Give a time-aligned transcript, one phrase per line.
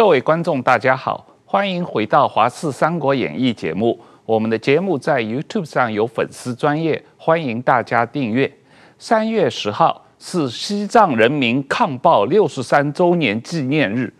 [0.00, 4.00] 各位观众，大家好，欢迎回到《华视三国演义》节目。
[4.24, 8.50] 我们的节目在 YouTube 上有粉丝专业，欢迎大家订阅。
[8.98, 14.10] 三月十号是西藏人民抗暴六十三周年纪念日，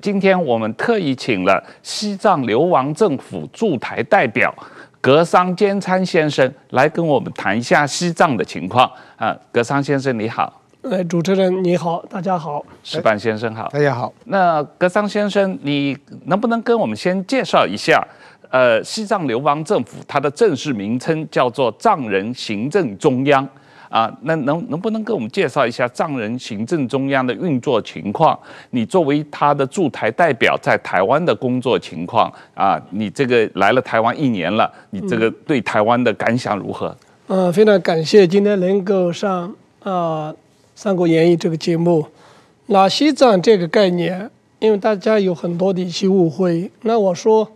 [0.00, 4.54] 今天我们特意请了西藏流亡政府驻台代表
[5.00, 8.88] 格桑坚参先生来跟我们谈一下西藏的情况。
[9.16, 10.62] 啊，格桑先生你好。
[10.82, 14.12] 呃，主持人你好，大家好，石板先生好，大家好。
[14.26, 18.06] 那格桑先生，你能不能跟我们先介绍一下，
[18.50, 23.46] 呃，西藏流亡政府它的正式名称叫做藏人行政中央
[23.88, 24.08] 啊？
[24.22, 28.38] 那能能不能跟我们介绍一下藏人行政中央的运作情况？
[28.70, 32.80] 你作为他的驻台代表，在台湾的工作情况啊？
[32.90, 36.96] 你这个来了台湾一年了，你这个对台湾的感想如何？
[37.26, 40.32] 嗯，呃、非常感谢今天能够上啊。
[40.76, 42.06] 呃《三国演义》这个节目，
[42.66, 46.70] 那西藏这个概念，因为大家有很多的一些误会。
[46.82, 47.48] 那我说，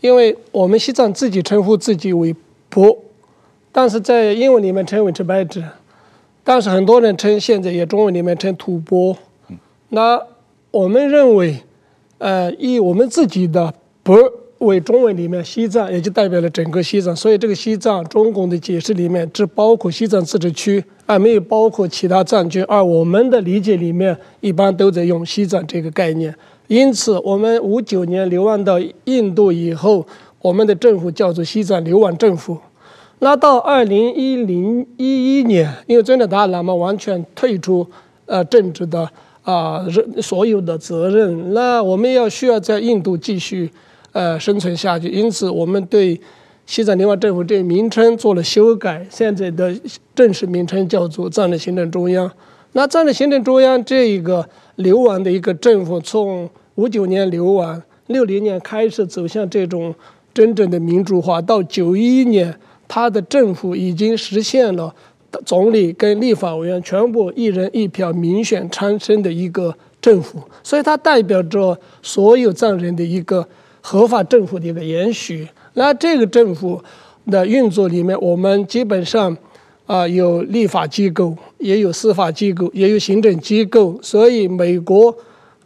[0.00, 2.34] 因为我们西藏自己称呼自己为
[2.70, 2.96] 婆，
[3.72, 5.64] 但是在英文里面称为 Tibet，
[6.44, 9.16] 但是很多人称现在也中文里面称吐蕃。
[9.88, 10.22] 那
[10.70, 11.62] 我们认为，
[12.18, 14.16] 呃，以我们自己的婆
[14.58, 17.14] 为中文里面西藏，也就代表了整个西藏。
[17.14, 20.84] 所以这个西藏，中共的解释里面只包括西藏自治区。
[21.06, 26.34] 而没有包括其他藏区，而我们的理解里面一般都在用西藏这个概念。
[26.66, 30.06] 因此，我们五九年流亡到印度以后，
[30.42, 32.58] 我们的政府叫做西藏流亡政府。
[33.20, 37.86] 那到二零一零一一年，因为真的达赖喇嘛完全退出
[38.26, 39.00] 呃政治的
[39.42, 43.70] 啊、呃、所有的责任，那我们要需要在印度继续
[44.18, 45.08] 呃生存下去。
[45.08, 46.20] 因此，我们对。
[46.70, 49.74] 西藏流亡政府这个名称做了修改，现在的
[50.14, 52.30] 正式名称叫做藏人行政中央。
[52.72, 54.46] 那藏人行政中央这一个
[54.76, 59.94] 流亡的一个政府，从五九年流亡，六零年开始走向这种
[60.34, 62.54] 真正的民主化，到九一年，
[62.86, 64.94] 他的政府已经实现了
[65.46, 73.48] 总理跟立法委员全部一人一票民选产生的一个政府，所以它代表着所有藏人的一个
[73.88, 75.48] 合法政府的一个延续。
[75.72, 76.78] 那这个政府
[77.30, 79.34] 的运作里面，我们基本上
[79.86, 83.98] 啊、有立法机构，也有司法机构，也有行政机构。
[84.02, 85.16] 所以，美国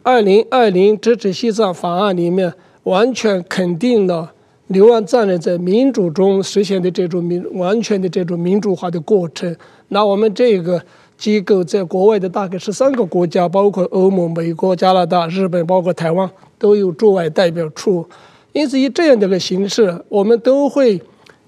[0.01, 2.53] 二零二零支持西藏法案里面
[2.83, 4.31] 完全肯定了
[4.67, 9.53] 流亡藏人在民主中实现的这种民完全的这种民主化的过程。
[9.89, 10.81] 那我们这个
[11.17, 16.29] 机构在国外的大概十三个国家，包括欧盟、美国、加拿大、日本，包括台湾，
[16.63, 18.07] 都有驻外代表处。
[18.53, 21.01] 因此，以这样的一个形式，我们都会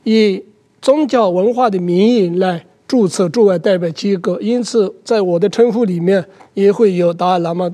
[0.04, 0.44] 以
[0.82, 4.38] 宗教文化的名义来注册驻外代表机构。
[4.42, 7.74] 因此，在我的称呼里面，也会有达赖喇嘛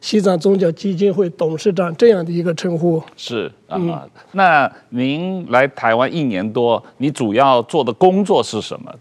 [0.00, 3.00] 西藏宗教基金会董事长这样的一个称呼。
[3.16, 8.92] 是啊，嗯、那您来台湾一年多，你主要做的工作是什么？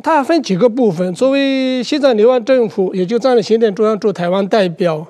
[0.00, 1.12] 它分几个部分。
[1.12, 5.04] 作为西藏流亡政府，也就藏人行政中央驻台湾代表，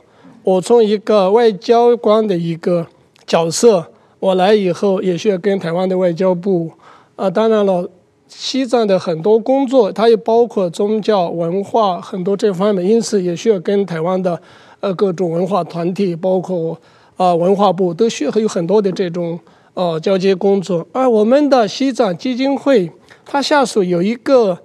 [0.49, 2.87] 我从一个外交官的一个。
[3.27, 3.87] 角色，
[4.21, 6.71] 我来以后也需要跟台湾的外交部，
[7.15, 7.87] 啊，当然了，
[8.27, 14.41] 西藏的很多工作，它也包括宗教文化很多这方面，因此也需要跟台湾的
[14.81, 16.81] 呃各种文化团体，包括
[17.19, 19.39] 啊文化部，都需要有很多的这种
[19.75, 20.87] 呃交接工作。
[20.93, 22.91] 而我们的西藏基金会，
[23.27, 24.59] 它下属有一个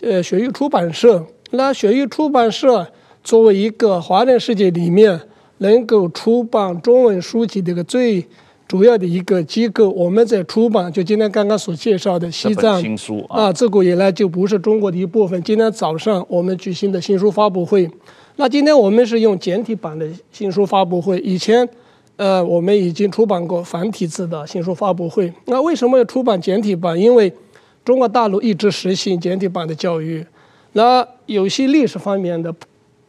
[0.00, 2.86] 呃学域出版社，那学域出版社
[3.22, 5.20] 作为一个华人世界里面。
[5.60, 8.24] 能够出版中文书籍的一个最
[8.68, 15.42] 主要的一个机构，我们在出版，就今天刚刚所介绍的西藏新书啊，啊，自古以来就不是中国的一部分。
[15.42, 17.90] 今天早上我们举行的新书发布会，
[18.36, 21.68] 那今天我们是用简体版的新书发布会，以前
[22.14, 25.32] 呃我们已经出版过繁体字的新书发布会。
[25.46, 26.96] 那为什么要出版简体版？
[26.96, 27.32] 因为
[27.84, 30.24] 中国大陆一直实行简体版的教育，
[30.74, 32.54] 那有些历史方面的。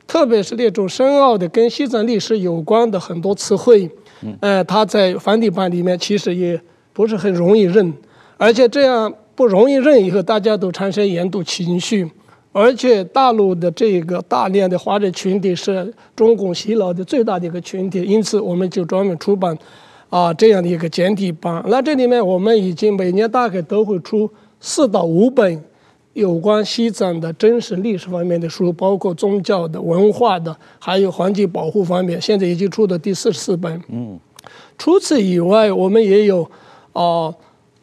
[0.09, 3.87] 特别是那种深奥的跟西藏历史有关的很多词汇，
[4.39, 6.59] 呃，它在繁体版里面其实也
[6.91, 7.93] 不是很容易认，
[8.35, 12.09] 而且这样不容易认以后，大家都产生研读情绪，
[12.51, 19.55] 而且大陆的这个大量的华人群体是中共洗脑的最大的一个群体，因此我们就专门出版
[20.09, 21.63] 啊这样的一个简体版。
[21.67, 24.27] 那这里面我们已经每年大概都会出
[24.59, 25.63] 四到五本。
[26.13, 33.81] 有关西藏的真实历史方面的书，包括宗教的、文化的，还有环境保护方面，现在已经出的第四十四本。
[33.89, 34.19] 嗯，
[34.77, 36.43] 除此以外，我们也有
[36.93, 37.35] 啊、呃、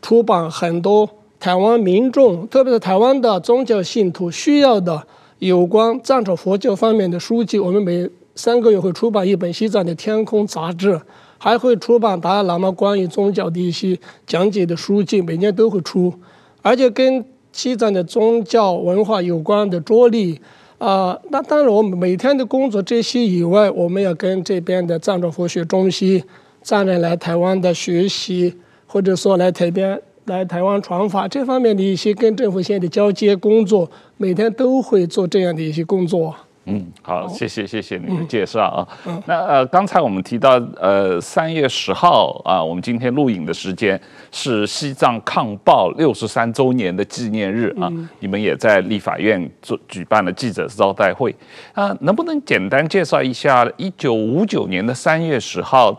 [0.03, 1.09] 出版很多
[1.39, 5.07] 台湾民众，特别是台湾的宗教信徒需要的
[5.39, 7.59] 有关藏传佛教方面的书籍。
[7.59, 11.01] 我们每三个月会出版一本《西藏的天空》杂志，
[11.39, 16.13] 还会出版达赖喇嘛关于宗教的一些讲解的书籍，每年都会出，
[16.61, 17.25] 而且跟
[17.57, 20.39] 西藏的宗教文化有关的着力。
[20.79, 26.23] 啊、那当然，我们每天的工作这些以外，我们要跟这边的藏传佛学中心
[26.63, 28.55] 藏人来台湾的学习，
[28.87, 36.35] 或者说来台边来台湾传法这方面的一些跟政府线的交接工作，每天都会做这样的一些工作。
[36.69, 38.89] 嗯，好，谢谢谢谢你的介绍啊。
[39.07, 44.01] 嗯、那呃，刚才我们提到呃，三月十号啊，我们今天录影的时间
[44.33, 47.87] 是西藏抗暴六十三周年的纪念日啊。
[47.93, 51.35] 嗯、你们也在立法院做举办了记者招待会
[51.73, 55.97] 啊，能不能简单介绍一下一九五九年的三月十号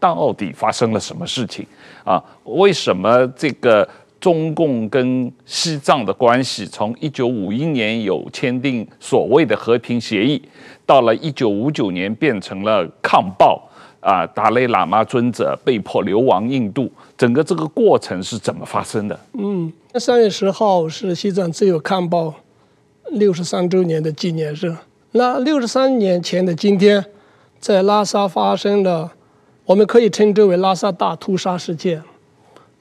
[0.00, 1.64] 到底发生了什么事情
[2.04, 2.20] 啊？
[2.44, 3.88] 为什么这个？
[4.20, 10.40] 中共跟西藏的关系，从一九五一年有签订所谓的和平协议，
[10.84, 13.66] 到了一九五九年变成了抗暴，
[14.00, 19.18] 啊，达赖喇嘛尊者被迫流亡印度，整个这个过程是怎么发生的？
[19.32, 22.34] 嗯，三月十号是西藏自由抗暴
[23.12, 24.76] 六十三周年的纪念日。
[25.12, 27.04] 那六十三年前的今天，
[27.58, 29.10] 在拉萨发生了，
[29.64, 32.02] 我们可以称之为拉萨大屠杀事件。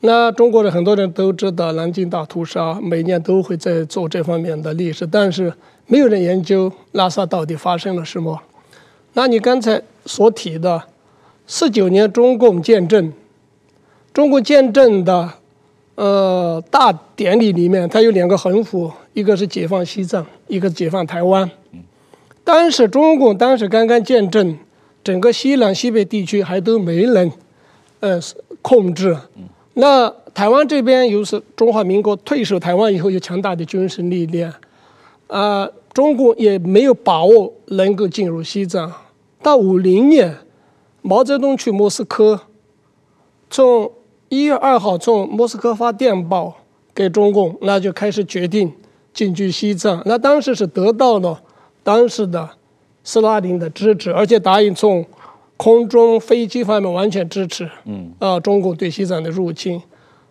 [0.01, 5.53] 那中国人很多人都知道南京大屠杀，每年都会在做这方面的历史，但是
[5.87, 8.39] 没有人研究拉萨到底发生了什么。
[9.13, 10.81] 那你刚才所提的
[11.45, 13.11] 四九年中共建政，
[14.13, 15.29] 中共建政的
[15.95, 21.51] 呃大典礼里面，它有两个横幅，一个是解放西藏，一个是解放台湾。
[22.45, 24.57] 当时中共当时刚刚建政，
[25.03, 27.29] 整个西南西北地区还都没能
[27.99, 28.17] 呃
[28.61, 29.17] 控制。
[29.79, 34.51] 那台湾这边又是中华民国退守台湾以后有强大的军事力量，
[35.27, 38.91] 啊、呃，中共也没有把握能够进入西藏。
[39.41, 40.35] 到五零年，
[41.01, 42.41] 毛泽东去莫斯科，
[43.49, 43.89] 从
[44.27, 46.57] 一月二号从莫斯科发电报
[46.93, 48.69] 给中共，那就开始决定
[49.13, 50.03] 进军西藏。
[50.05, 51.41] 那当时是得到了
[51.83, 52.49] 当时的
[53.05, 55.05] 斯大林的支持，而且答应从。
[55.59, 59.81] 空中飞机方面完全支持，嗯，啊，中共对西藏的入侵，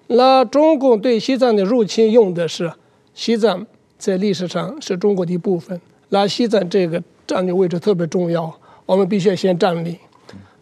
[0.06, 2.72] 那中共对西藏的入侵用的是
[3.12, 3.66] 西藏
[3.98, 5.78] 在历史上是中国的一部分，
[6.08, 8.50] 那西藏这个战略位置特别重要，
[8.86, 9.94] 我们必须要先占领，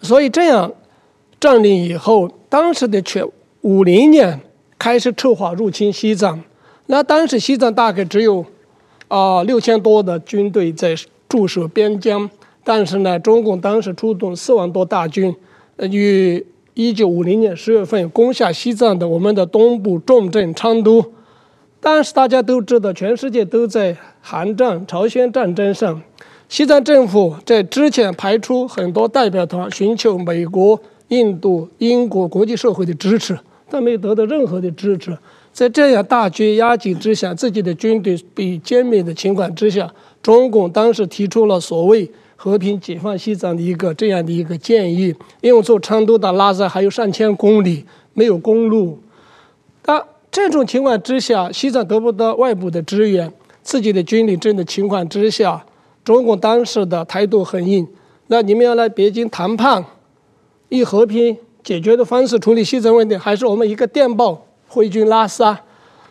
[0.03, 0.73] 所以这样
[1.39, 3.25] 占领以后，当时的全
[3.61, 4.41] 五零年
[4.77, 6.43] 开始策划入侵西藏，
[6.87, 8.45] 那当时西藏大概只有
[9.07, 10.97] 啊六千多的军队在
[11.29, 12.29] 驻守边疆。
[12.69, 15.33] 但是呢，中共当时出动四万多大军，
[15.79, 21.13] 于一九五零年十月份攻下西藏的我们的东部重镇昌都。
[21.79, 26.03] 但是大家都知道，全世界都在韩战、朝鲜战争上，
[26.49, 33.39] 西藏政府在之前派出很多代表团，寻求美国、印度、英国国际社会的支持，
[33.71, 35.17] 但没有得到任何的支持。
[35.53, 42.11] 在这样大军压境之下，自己的军队被歼灭的情况之下，中共当时提出了所谓。
[42.39, 48.99] 和平解放西藏的一个这样的一个建议，因为从成都到拉萨还有上千公里没有公路，
[49.87, 55.65] 那这种情况之下，西藏得不到外部的支援，自己的军力这的情况之下，
[56.05, 57.89] 中共当时的态度很硬，
[58.27, 59.83] 那你们要来北京谈判，
[60.69, 65.59] 以和平解决的方式处理西藏问题，还是我们一个电报挥军拉萨？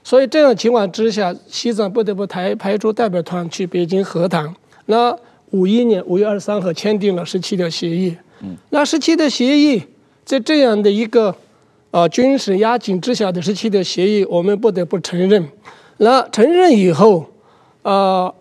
[0.03, 4.53] 所以这样情况之下，西藏不得不派派出代表团去北京和谈，
[4.87, 5.15] 那。
[5.55, 8.13] 五一年五月二十三号签订了十七条协议。
[8.41, 9.81] 嗯，那十七条协议
[10.25, 11.29] 在这样的一个
[11.91, 15.47] 啊、呃、军事压境之下的十七条协议，我们不得不承认。
[15.97, 17.25] 那承认以后，
[17.83, 18.35] 啊、呃，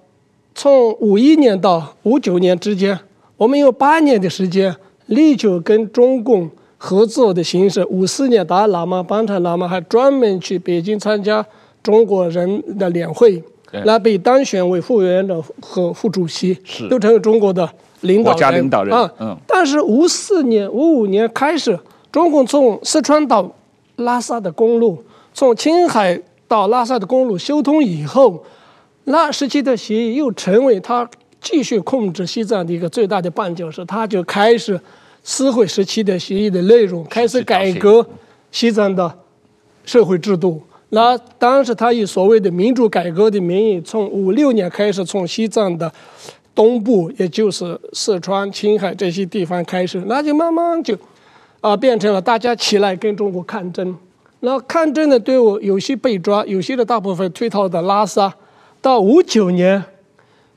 [0.56, 2.98] 从五一年到五九年之间，
[3.36, 4.74] 我们有八年的时间，
[5.06, 7.86] 力求跟中共合作的形式。
[7.86, 11.46] 五四年，达赖喇嘛、班禅喇嘛还专门去北京参加
[11.84, 13.40] 中国人的两会。
[13.84, 17.68] 那被当选为副委员长和副主席，是都成为中国的
[18.02, 18.32] 领导人。
[18.32, 19.36] 国家领导人啊，嗯。
[19.46, 21.78] 但是五四年、五五年开始，
[22.12, 23.50] 中共从四川到
[23.96, 25.02] 拉萨的公路，
[25.32, 28.44] 从青海到拉萨的公路修通以后，
[29.04, 31.08] 那时期的协议又成为他
[31.40, 33.84] 继续控制西藏的一个最大的绊脚石。
[33.84, 34.80] 他就开始
[35.22, 38.06] 撕毁时期的协议的内容，开始改革
[38.52, 39.12] 西藏的
[39.84, 40.62] 社会制度。
[40.94, 45.92] 那当时他以所谓的民主改革的名义，从五六年开始，从西藏的
[46.54, 50.96] 东部，也就是四川、青海这些地方开始，那就慢慢就
[51.60, 53.94] 啊变成了大家起来跟中国抗争。
[54.40, 58.32] 那抗争的队伍有些被抓，有些的大部分退到了拉萨。
[58.80, 59.82] 到五九年，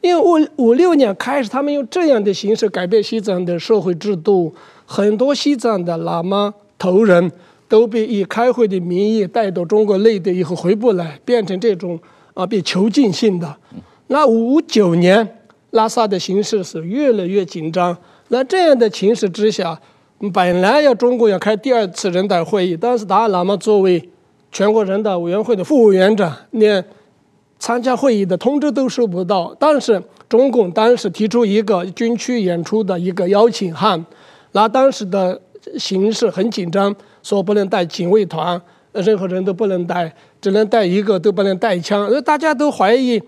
[0.02, 4.54] 因为五五六年开始，他们用这样的形式改变西藏的社会制度，
[4.86, 7.32] 很多西藏的喇嘛头人
[7.68, 12.00] 都被以开会的名义带到中国内地以后回不来，变成这种
[12.34, 13.56] 啊被囚禁性的。
[14.08, 15.40] 那五九年
[15.72, 17.96] 拉萨的形势是越来越紧张。
[18.30, 19.80] 那这样的情势之下，
[20.34, 24.10] 本来要中国要开第二次人大会议，但是达赖喇嘛作为
[24.52, 26.84] 全国人大委员会的副委员长，连
[27.60, 29.56] 参加会议的通知都收不到。
[29.60, 34.06] 但是中共当时提出一个军区演出的一个邀请函，
[34.54, 35.40] 那当时的
[35.78, 38.62] 形势很紧张，说不能带警卫团，
[38.94, 42.10] 任何人都不能带，只能带一个，都不能带枪。
[42.24, 43.22] 大家都怀疑，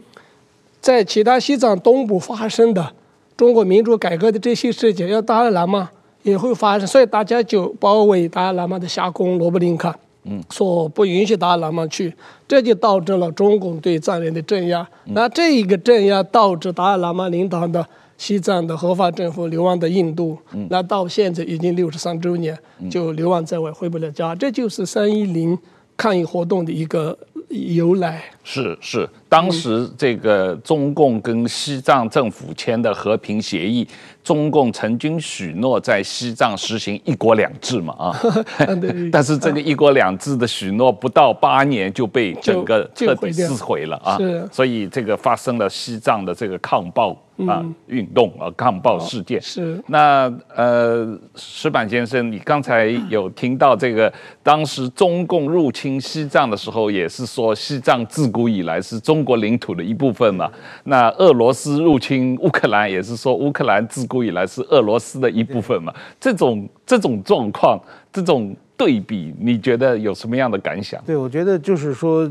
[0.82, 2.94] 在其他西藏东部发生的
[3.36, 5.90] 中国民主改革的这些事情，要达赖喇嘛
[6.24, 9.98] 也会发生，所以大家就包围达赖喇嘛的夏宫罗布林卡。
[10.24, 12.14] 嗯，说不允许达赖喇嘛去，
[12.46, 14.86] 这就导致了中共对藏人的镇压。
[15.06, 17.86] 嗯、那这一个镇压导致达赖喇嘛领导的
[18.20, 20.38] 西藏的合法政府流亡的印度。
[20.52, 22.56] 嗯，那到现在已经六十三周年，
[22.92, 24.36] 就流亡在外，回不了家。
[24.36, 25.58] 这就是三一零
[25.96, 28.22] 抗议活动的一个由来。
[28.44, 33.88] 是是，当时这个中共跟西藏政府签的和平协议。
[34.22, 38.22] 中共曾经许诺在西藏实行一国两制嘛啊，
[39.12, 44.20] 但是这个一国两制的许诺不到八年就被整个彻底撕毁了啊，
[44.52, 47.18] 所以这个发生了西藏的这个抗暴
[47.48, 49.42] 啊运动啊抗暴事件。
[49.42, 60.52] 是那呃石板先生，你刚才有听到这个当时中共入侵西藏的时候，也是说西藏自古以来是中国领土的一部分嘛？
[60.84, 64.20] 那俄罗斯入侵乌克兰也是说乌克兰自古。
[64.20, 65.94] 以来是俄罗斯的一部分嘛？
[66.20, 67.80] 这种这种状况，
[68.12, 71.02] 这种对比，你觉得有什么样的感想？
[71.06, 72.30] 对，我觉得就是说，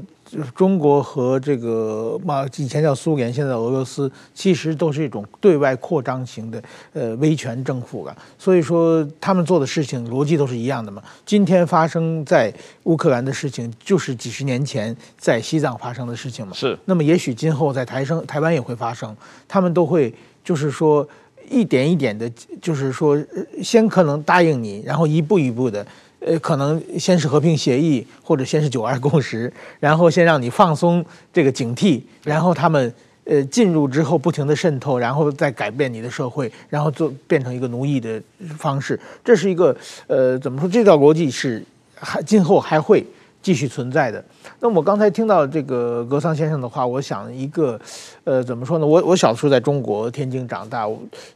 [0.55, 8.17] 中国和这个嘛，以前叫苏联，现在俄罗斯，其实都是一种对外扩张型的呃威权政府了。
[8.39, 11.03] 所以说，他们做的事情逻辑都是一样的嘛。
[11.25, 12.53] 今天发生在
[12.85, 16.53] 乌克兰的事情，就是几十年前在西藏发生的事情嘛。
[16.55, 16.79] 是。
[16.85, 19.17] 那么，也许今后在台生台湾也会发生，
[19.47, 21.09] 他们都会就是说。
[21.51, 22.31] 一点一点的，
[22.61, 23.17] 就是说，
[23.63, 25.87] 先可能答应你，然后一步一步的，
[26.21, 32.93] 呃，可能先是和平协议，或者先是九二共识，然后先让你放松这个警惕，然后他们
[33.25, 38.21] 呃进入之后不停的渗透，然后再改变你的社会，然后做变成一个奴役的
[38.57, 40.69] 方式，这是一个呃怎么说？
[40.69, 43.07] 这道逻辑是还今后还会。
[43.40, 44.23] 继续存在的。
[44.61, 47.80] 那我刚才听到这个格桑先生的话，我想一个，
[48.25, 48.87] 呃，怎么说呢？
[48.87, 50.88] 我我小时候在中国天津长大，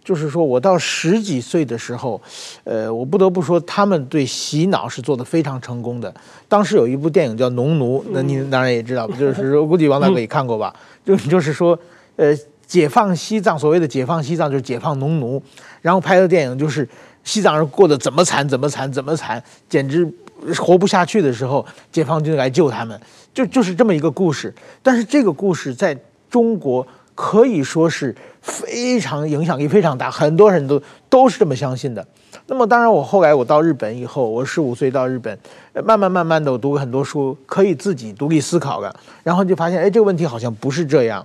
[0.05, 2.21] 就是说我到十几岁的时候，
[2.65, 6.13] 呃，我不得不说他们对洗脑是做得非常成功的。
[6.49, 10.75] 当时有一部电影叫《农奴》，那您当然也知道， 就是说估计王大哥也看过吧？
[11.05, 11.79] 就就是说，
[12.17, 15.43] 呃，解放西藏，所谓的解放西藏就是解放农奴，
[15.81, 16.89] 然后拍的电影就是
[17.23, 20.13] 西藏人过得怎么惨，怎么惨，怎么惨，简直。
[20.59, 22.99] 活不下去的时候，解放军来救他们，
[23.33, 24.55] 就就是这么一个故事。
[24.83, 25.97] 但是这个故事在
[26.31, 32.07] 中国可以说是非常影响力非常大，很多人都都是这么相信的。
[32.47, 35.39] 那么当然，我后来我到日本以后，我十五岁到日本，
[35.85, 41.25] 慢慢慢慢的我读了很多书，可以自己独立思考了，然后就发现，哎，这个问题好像不是这样。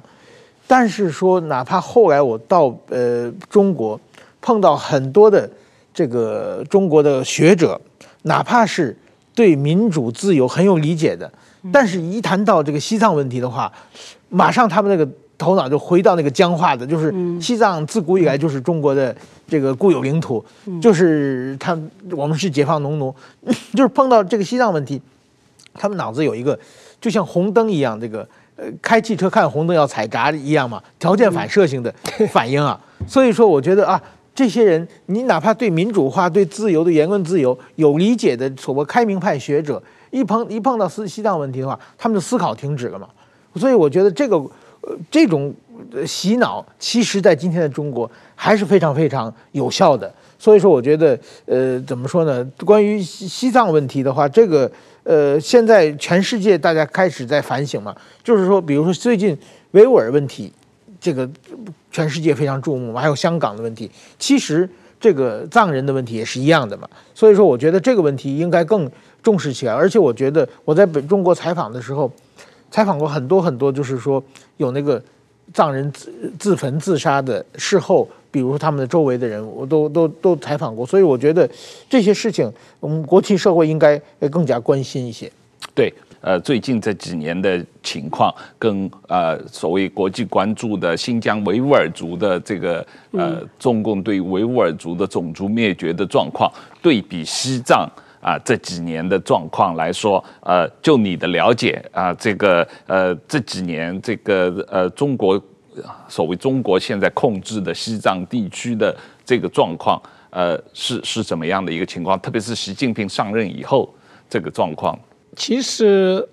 [0.68, 4.00] 但是说，哪怕后来我到呃中国，
[4.42, 5.50] 碰到很多的
[5.94, 7.80] 这个中国的学者，
[8.24, 8.96] 哪怕是
[9.38, 11.32] 对民主自由很有理解的，
[11.72, 13.72] 但是一谈到这个西藏问题的话，
[14.30, 19.16] 马上他们那个头脑就回到那个僵化的，就是西藏自古以来就是中国的
[19.48, 20.44] 这个固有领土，
[20.82, 21.78] 就是他
[22.10, 23.14] 我们是解放农奴，
[23.78, 25.00] 就是碰到这个西藏问题，
[25.76, 26.58] 他们脑子有一个
[27.00, 31.94] 就像红灯一样，这个呃开汽车看红灯要踩闸一样嘛，条件反射性的
[32.32, 34.02] 反应啊，所以说我觉得啊。
[34.38, 43.10] 这些人，你哪怕对民主化、对自由、对言论自由有理解的所谓开明派学者，一碰一碰到西西藏问题的话，他们的思考停止了嘛。
[43.56, 44.38] 所以我觉得这个，
[44.82, 45.52] 呃，这种
[46.06, 50.14] 洗脑，其实在今天的中国还是非常非常有效的。
[50.38, 52.48] 所以说，我觉得，呃，怎么说呢？
[52.64, 59.36] 关于西西藏问题的话，这个，呃，现在全世界大家开始在反省嘛，就是说，比如说最近
[59.72, 60.54] 维吾尔问题。
[61.00, 61.30] 这个
[61.92, 66.88] 全世界非常注目，还有香港的问题，其实这个藏人的问题也是一样的嘛。
[67.14, 68.90] 所以说，我觉得这个问题应该更
[69.22, 69.74] 重视起来。
[69.74, 72.12] 而且，我觉得我在北中国采访的时候，
[72.72, 74.24] 采访过很多很多，就是说
[74.58, 75.02] 有那个
[75.54, 80.86] 藏人自自焚自杀的事后，比如他们的周围的人，我都都都采访过。
[80.86, 81.50] 所以，我觉得
[81.90, 83.98] 这些事情，我们国际社会应该
[84.32, 85.32] 更加关心一些。
[85.74, 97.90] 对，呃最近这几年的情况，跟呃所谓国际关注的新疆维吾尔族的这个呃中共对维吾尔族的种族灭绝的状况，对比西藏
[98.22, 105.42] 啊这几年的状况来说，呃，就你的了解啊，这个呃这几年这个呃中国
[106.08, 110.02] 所谓中国现在控制的西藏地区的这个状况。
[110.30, 112.20] 呃，是是怎么样的一个情况？
[112.20, 113.92] 特别是习近平上任以后，
[114.30, 115.00] 这个状况。
[115.38, 116.28] 其实，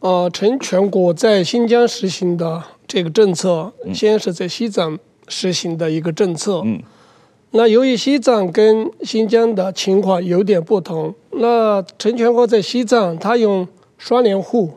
[0.00, 4.98] 呃，陈全国在新疆实行的这个政策，嗯、先是在西藏
[5.28, 6.62] 实行的一个政策。
[6.64, 6.80] 嗯。
[7.50, 14.70] 那由于西藏跟新疆的情况有点不同，那陈全国在西藏，他用双联户。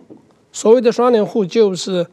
[0.52, 2.06] 所谓的双联户，就是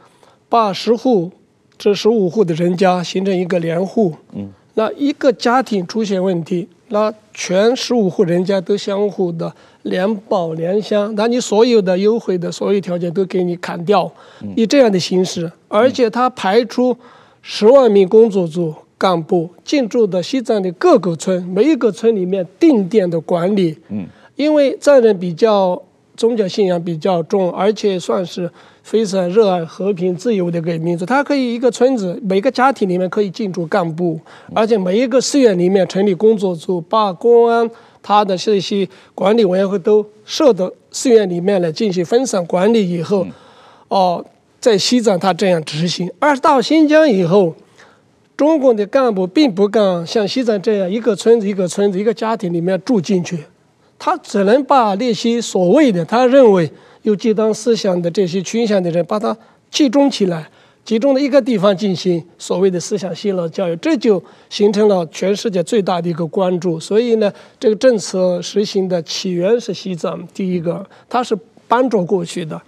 [0.48, 1.32] 把十户
[1.76, 4.14] 至十五户的人家形成一个联户。
[4.32, 4.52] 嗯。
[4.74, 14.10] 那一个家庭出现问题，那全十五户人家都相互的联保联乡，那你所有的优惠的所有条件都给你砍掉，
[14.54, 16.96] 以这样的形式，而且他排出
[17.40, 23.76] 十万名工作组干部进驻的西藏的各个村，每一个村里面定点的管理，
[24.36, 25.82] 因为藏人比较
[26.22, 28.48] 宗教信仰比较重，而且算是。
[28.84, 34.18] 非常热爱和平自由的一个民族，它可以一个村子每个家庭里面可以进驻干部，
[34.52, 37.70] 而且每一个寺院里面成立工作组，把公安
[38.02, 43.24] 他的这些管理委员会都设到寺院里面来进行分散管理以后，
[43.86, 44.24] 哦，
[44.58, 47.54] 在西藏他这样执行，而到新疆以后，
[48.36, 53.44] 中共的干部并不敢像西藏这样一个村子一个村子一个家庭里面住进去，
[54.04, 56.68] 他只能把那些所谓的他认为。
[57.02, 59.36] 有极端思想的这些倾向的人，把它
[59.72, 60.48] 集中起来，
[60.84, 66.78] 集中在一个地方进行所谓的思想洗脑教育，这就形成了全世界最大的一个关注。
[66.78, 72.62] 所以呢，这个政策实行的起源是西藏，第一个，它是搬着过去的。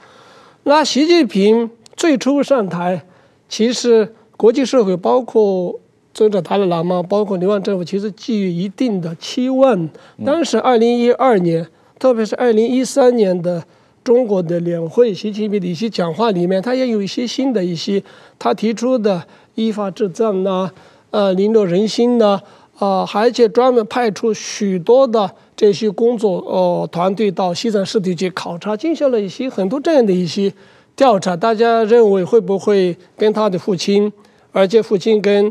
[0.64, 3.00] 那习近平最初上台，
[3.48, 5.78] 其实国际社会包括
[6.14, 9.88] 尊者达赖喇嘛，包括流亡政府，其实寄予一定的期望。
[10.24, 11.66] 当时二零一二年，
[11.98, 13.62] 特别是二零一三年的。
[14.04, 18.02] 中国的两会，习近平的一些讲话里面，他也有一些新的一些，
[18.38, 19.24] 他提出的
[19.54, 20.70] 依法治藏呐，
[21.10, 22.38] 呃，领导人心呐，
[22.76, 30.52] 啊，而且专门派出许多的这些工作呃团队到西藏实地去考察，进行了一些很多这样的一些
[30.94, 31.34] 调查。
[31.34, 34.12] 大家认为会不会跟他的父亲，
[34.52, 35.50] 而且父亲跟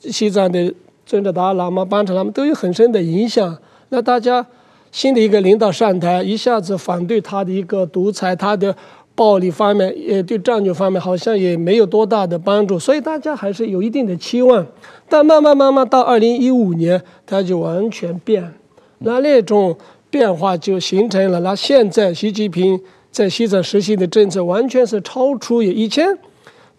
[0.00, 0.74] 西藏的
[1.06, 3.56] 尊者达喇嘛、班禅喇嘛都有很深的影响。
[3.90, 4.46] 那大家。
[4.92, 8.74] 新的一个领导上台，一下子反对他的一个独裁，他的
[9.14, 14.66] 暴力方面也对战略方面好像也没有多大的帮助，所以大家还是有一定的期望。
[15.08, 18.52] 但慢慢慢慢到二零一五年，他就完全变，
[18.98, 19.78] 那那种
[20.10, 21.38] 变化就形成了。
[21.38, 22.80] 那现在习近平
[23.12, 26.18] 在西藏实行的政策，完全是超出以前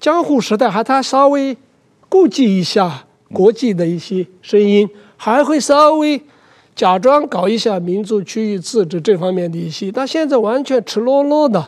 [0.02, 1.56] 江户时代，还他稍微
[2.10, 6.22] 顾忌一下国际的一些声音，还会稍微。
[6.74, 11.68] 假装搞一下民族区域自治这方面的一些，但现在完全赤裸裸的，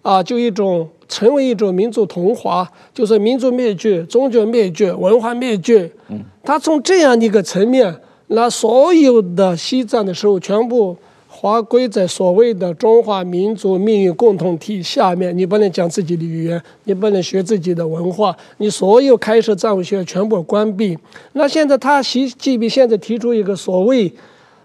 [0.00, 5.88] 啊，就一种成为一种民族同化，就是民族灭绝、宗教灭绝、文化灭绝。
[6.08, 7.94] 嗯，他从这样的一个层面，
[8.28, 10.96] 那所有的西藏的事物全部
[11.40, 15.36] 划归在所谓的中华民族命运共同体下面。
[15.36, 20.98] 你不能讲自己的语言，你不能学自己的文化，你所有开设藏文学院全部关闭。
[21.34, 24.12] 那现在他习近平现在提出一个所谓。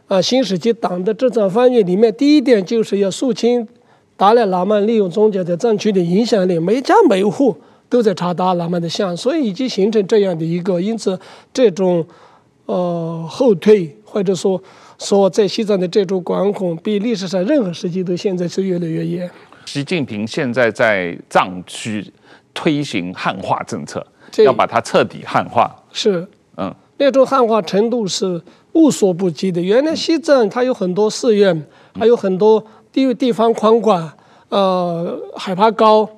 [0.10, 3.66] 啊，新时期党的治藏方略里面，第一点就是要肃清
[4.18, 7.56] 达赖喇嘛利用宗教在藏区的影响力，每家每户
[7.90, 11.18] 都在查达赖喇嘛的像，所以已经形成这样的一个，因此
[11.54, 12.06] 这种
[12.66, 14.62] 呃后退或者说
[15.00, 19.30] 说在西藏的这种管控，比历史上任何时期都现在是越来越严。
[19.66, 22.06] 习近平现在在藏区
[22.54, 24.06] 推行汉化政策，
[24.38, 25.74] 要把它彻底汉化。
[25.92, 26.28] 是，
[26.58, 28.42] 嗯，那种汉化程度是。
[28.74, 29.62] 无所不及的。
[29.62, 34.12] 原来西藏它有很多寺院，还有很多地地方宽广，
[34.50, 36.10] 呃，海拔高，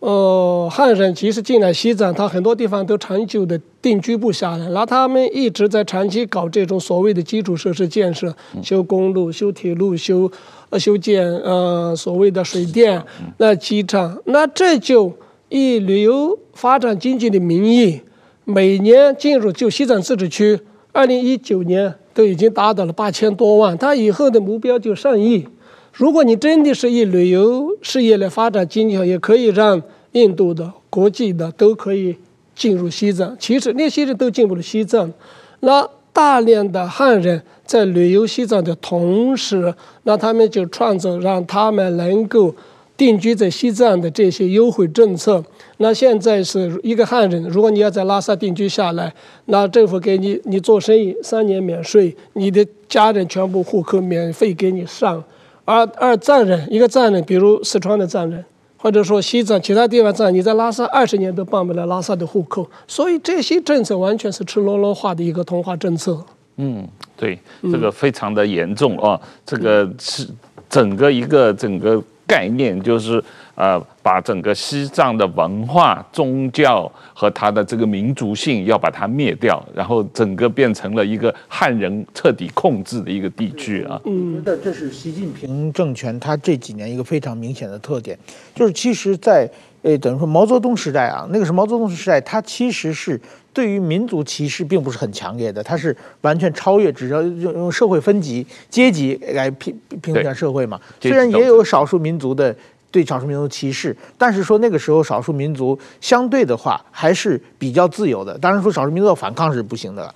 [0.00, 10.30] 呃，汉人其实进来西藏，他很多地方都长久的定居不下来，那他们一直在长期搞这种所谓的基础设施建设，修公路、修铁路、修
[10.70, 13.02] 呃修建呃所谓的水电、
[13.38, 15.12] 那机场，那这就
[15.48, 18.00] 以旅游发展经济的名义，
[18.44, 20.60] 每年进入就西藏自治区，
[20.92, 21.96] 二零一九年。
[22.14, 25.48] 都已经达到了八千多万，他以后的目标就上亿。
[25.94, 32.18] 如果你真的是以旅游事业来发展经济，也可以让印度的、国际的都可以
[32.54, 33.36] 进入西藏。
[33.38, 35.12] 其实那些人都进入了西藏，
[35.60, 42.54] 那大量的汉人在旅游西藏的同时，那他们就创造让他们能够
[42.96, 45.42] 定居在西藏的这些优惠政策。
[45.78, 49.12] 那现在是一个汉人，如果你要在拉萨定居下来，
[49.46, 55.24] 那政府给你你做生意三年免税，你的家人全部户口免费给你上。
[55.64, 58.44] 而而藏人，一个藏人，比如四川的藏人，
[58.82, 66.18] 或者说西藏其他地方藏，你在拉萨二十年都办不了拉萨的户口，所以这些政策完全是赤裸裸化的一个同化政策。
[66.56, 66.84] 嗯，
[67.16, 70.26] 对，这个非常的严重啊，这个是
[70.68, 73.22] 整个一个整个概念就是。
[73.54, 84.00] 呃，把整个西藏的文化、宗教和它的这个民族性要把它灭掉，然后整个变成了一个汉人彻底控制的一个地区啊。
[84.06, 88.18] 嗯，我觉得这是习近平政权他这几年一个非常明显的特点，
[88.54, 93.20] 就是其实在，在呃等于说毛泽东时代啊，那个是毛泽东时代，他其实是
[93.52, 100.80] 对于民族歧视并不是很强烈的，他是完全超越，只要用用社会分级、阶级来评评选社会嘛。
[101.02, 102.56] 虽然也有少数民族的。
[102.92, 108.38] 对少数民族歧视，但是说那个时候少数民族相对的话还是比较自由的。
[108.38, 110.14] 当然说少数民族要反抗是不行的了，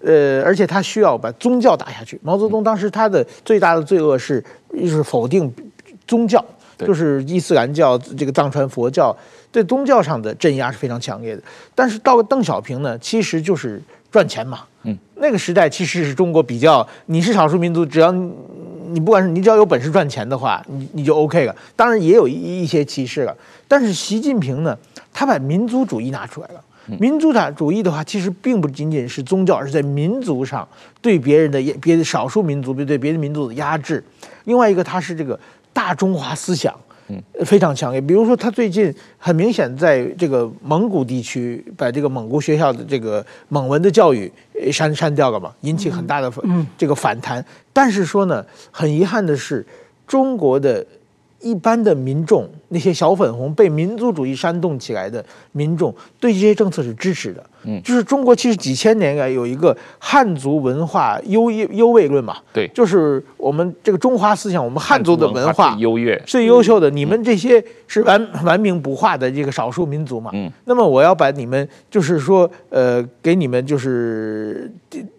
[0.00, 2.20] 呃，而且他需要把宗教打下去。
[2.22, 4.44] 毛泽东当时他的最大的罪恶是，
[4.78, 5.52] 就是否定
[6.06, 6.44] 宗教，
[6.78, 9.16] 就是伊斯兰教、这个藏传佛教，
[9.50, 11.42] 对宗教上的镇压是非常强烈的。
[11.74, 14.60] 但是到了邓小平呢，其实就是赚钱嘛。
[14.84, 18.14] 嗯，那个时代其实是中国比较，你是少数民族，只要。
[18.90, 21.54] 你不管是你只要有本事赚钱的话，你你就 OK 了。
[21.76, 23.36] 当然也有一一些歧视了，
[23.68, 24.74] 但是习近平呢，
[25.12, 26.64] 他把民族主义拿出来了。
[26.98, 30.66] 民族主义的话，其实并不仅仅是宗教，而是在民族上
[31.02, 34.02] 对别人的别的少数民族对对别的民族的压制。
[34.44, 35.38] 另外一个，他是这个
[35.74, 36.74] 大中华思想。
[37.08, 38.00] 嗯，非常强烈。
[38.00, 44.30] 比如说，他最近很明显在这个蒙古地区把这个蒙古学校的这个蒙文的教育
[44.70, 46.30] 删删掉了嘛，引起很大的
[46.76, 47.44] 这个反弹。
[47.72, 49.64] 但是说呢，很遗憾的是，
[50.06, 50.84] 中国的
[51.40, 52.48] 一般的民众。
[52.68, 57.42] 那些小粉红被民族主义煽动起来的民众，对这些政策是支持的。
[57.68, 62.36] 嗯，就是中国其实几千年来有一个汉族文化优优位论嘛。
[62.52, 66.90] 对，就是我们这个中华思想，我们汉族的文化最优越、最优秀的。
[66.90, 70.30] 你们这些是完完名不化的这个少数民族嘛。
[70.34, 74.70] 嗯，那么我要把你们，就是说，呃，给你们就是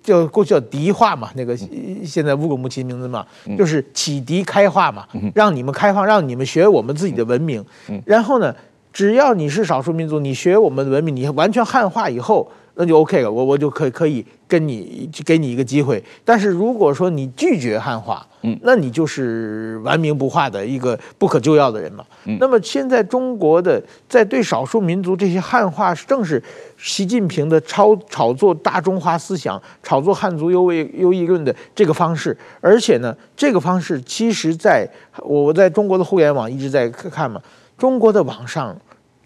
[0.04, 1.58] 叫过去叫敌化嘛，那个
[2.06, 3.26] 现在乌鲁木齐名字嘛，
[3.58, 7.40] 就是启迪开化嘛，让你们开放，让你们学我们自己的文。
[7.40, 7.64] 文明，
[8.04, 8.54] 然后呢，
[9.00, 16.04] 只要你是少数民族，你学我们的文明，你完全汉化以后，那就 OK 了，我我就可以可以跟你给你一个机会。
[16.26, 22.04] 但是如果说你拒绝汉化，嗯，那你就是完名不化的一个不可救药的人嘛。
[22.26, 26.44] 嗯，那么现在中国的在对少数民族这些汉化，正是
[26.78, 32.38] 习近平的炒炒作大中华思想、炒作汉族优位优异论的这个方式。
[32.60, 34.86] 而且呢，这个方式其实在
[35.20, 37.42] 我我在中国的互联网一直在看嘛，
[37.78, 38.78] 中国的网上。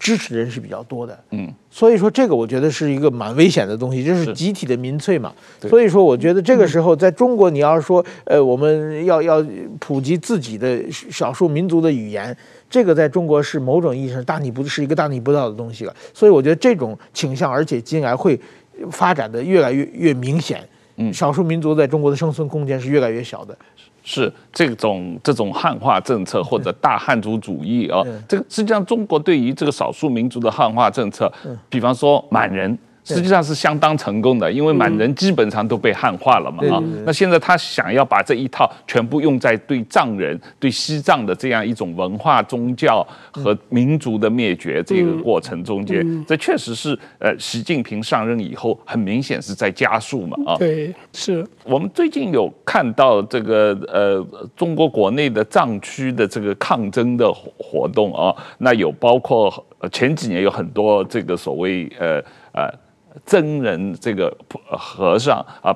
[0.04, 5.32] 支持的人是比较多的，嗯，所以说这个我觉得是一个蛮危险的东西，就是集体的民粹嘛。
[5.62, 9.42] 所以说，我觉得这个时候在中国，你要是说，呃，我们要要
[9.80, 12.36] 普及自己的少数民族的语言，
[12.68, 15.96] 这个在中国是某种意义上大逆不是一个大逆不道的东西了。
[16.12, 18.38] 所以我觉得这种倾向，而且将来会
[18.90, 20.60] 发展的越来越越明显。
[20.96, 23.56] 嗯，少数民族在中国的生存空间是越来越小的。
[24.04, 31.32] 是这种这种汉化政策或者大汉族主义啊，这个实际上中国对于这个少数民族的汉化政策，
[31.68, 32.78] 比方说满人。
[33.04, 36.82] 实际上是相当成功的，因为满人基本上都被汉化了嘛啊。
[37.04, 50.56] 那现在他想要把这一套全部用在对藏人、对西藏的这样一种文化、宗教和民族的灭绝这个过程中间，这确实是呃，习近平上任以后很明显是在加速嘛啊。
[50.56, 59.52] 对，是我们最近有看到这个呃，中国国内的藏区的这个抗争的活动啊，那有包括
[59.92, 62.83] 前几年有很多这个所谓呃呃。
[63.26, 64.36] 僧人这个
[64.70, 65.74] 和尚啊，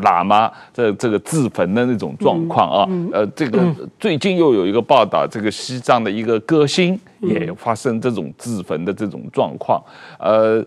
[0.00, 3.58] 喇嘛这这个自焚的那种状况啊，呃，这个
[3.98, 9.82] 最近又有一个报道，这个西藏的一个歌星也发生这种自焚的这种状况，
[10.18, 10.64] 呃，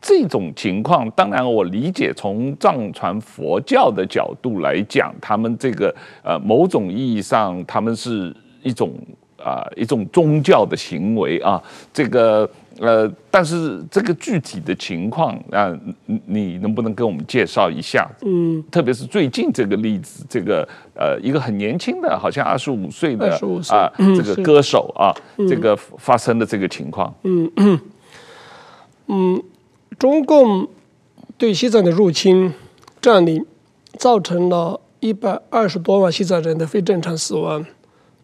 [0.00, 8.92] 这种情况，当然我理解从藏传佛教的角度来讲，他们这个呃某种意义上，他们是一种
[9.38, 12.48] 啊一种宗教的行为啊，这个。
[12.80, 15.72] 呃，但是这个具体的情况啊，
[16.26, 18.10] 你能不能跟我们介绍一下？
[18.22, 23.30] 嗯，特别是最近这个例子，这个呃，一个很年轻的，好像二十五岁的
[23.68, 25.14] 啊，这个歌手啊，
[25.48, 27.14] 这个发生的这个情况。
[27.22, 27.80] 嗯嗯，
[29.06, 29.42] 嗯，
[29.98, 30.68] 中共
[31.38, 32.52] 对西藏的入侵、
[33.00, 33.44] 占领，
[33.98, 37.64] 造成了一百二十多万西藏人的非正常死亡。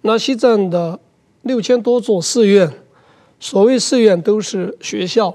[0.02, 0.98] 那西藏的
[1.42, 2.72] 六千多座寺院，
[3.40, 5.34] 所谓寺院都是学校，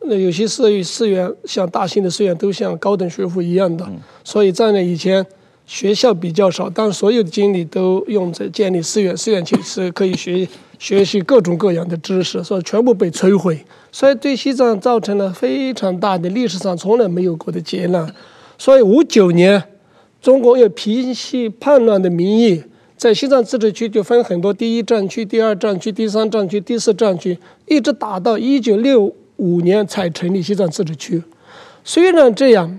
[0.00, 3.88] 那有些寺寺院像大型的寺院都像高等学府一样的，
[4.24, 5.24] 所以在那以前
[5.64, 10.48] 学校比较少，但所有的精力都用在建立寺院，寺院其实可以学
[10.78, 18.12] 学习各种各样的知识，所以全部被摧毁，所以对西藏造成了非常大的历史上从来没有过的劫难。
[18.56, 19.62] 所以五九年，
[20.20, 22.62] 中国用平息叛乱的名义，
[22.98, 31.22] 在西藏自治区就分很多第一战区、第二战区、第三战区、第四战区，一直打到一九六五年才成立西藏自治区。
[31.84, 32.78] 虽然这样，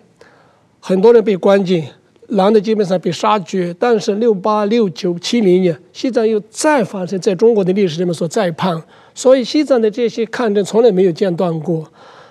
[0.82, 1.86] 很多人被关进，
[2.28, 8.84] 男的基本上被杀绝，但是六八、六九、七零年，西藏又再发生在中国的历史里面说再叛，
[9.16, 11.90] 所以西藏的这些抗争从来没有间断过。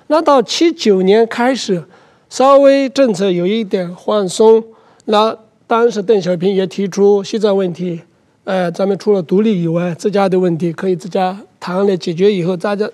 [0.09, 1.83] 那到七九年开始。
[2.31, 4.63] 稍微政策有一点放松，
[5.07, 5.35] 那
[5.69, 8.01] 当时邓小平也提出西藏问题，
[8.45, 12.89] 呃，咱们除了独立以外，自家的问题可以自家谈来解决以后，大家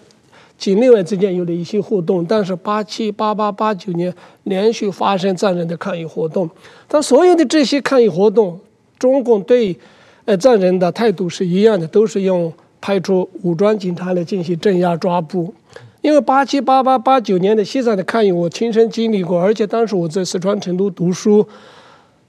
[0.59, 2.27] 境内外之间有了一些互动。
[2.27, 6.51] 但是八七、八八、八九年连续发生藏人的抗议活动，
[6.89, 8.59] 但所有的这些抗议活动，
[8.99, 9.79] 中共对
[10.25, 15.55] 呃藏人的态度是一样的，都是用派出武装警察来进行镇压抓捕。
[16.03, 21.47] 因为八七、八八、八九年的西藏的抗议，我亲身经历过，而且当时我在四川成都读书，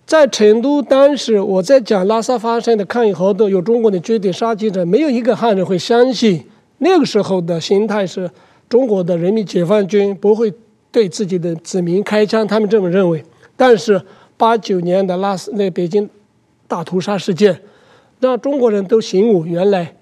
[0.06, 6.44] 在成都当时我在讲拉萨发生的抗议活动有中国的军队杀记者，没有一个汉人会相信
[6.78, 8.30] 那个时候的心态是
[8.70, 10.54] 中国的人民解放军不会
[10.92, 13.24] 对自己的子民开枪，他们这么认为。
[13.58, 14.02] 但是
[14.38, 16.10] 八九年的拉萨那北京
[16.68, 17.62] 大屠杀事件，
[18.20, 19.96] 让中国人都醒悟，原来。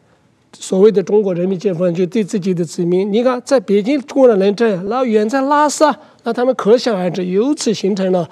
[0.56, 8.30] 所谓的中国人民解放军对自己的子民，你看在北京过了能这样，那远在拉萨，那他们可想而知，由此形成了，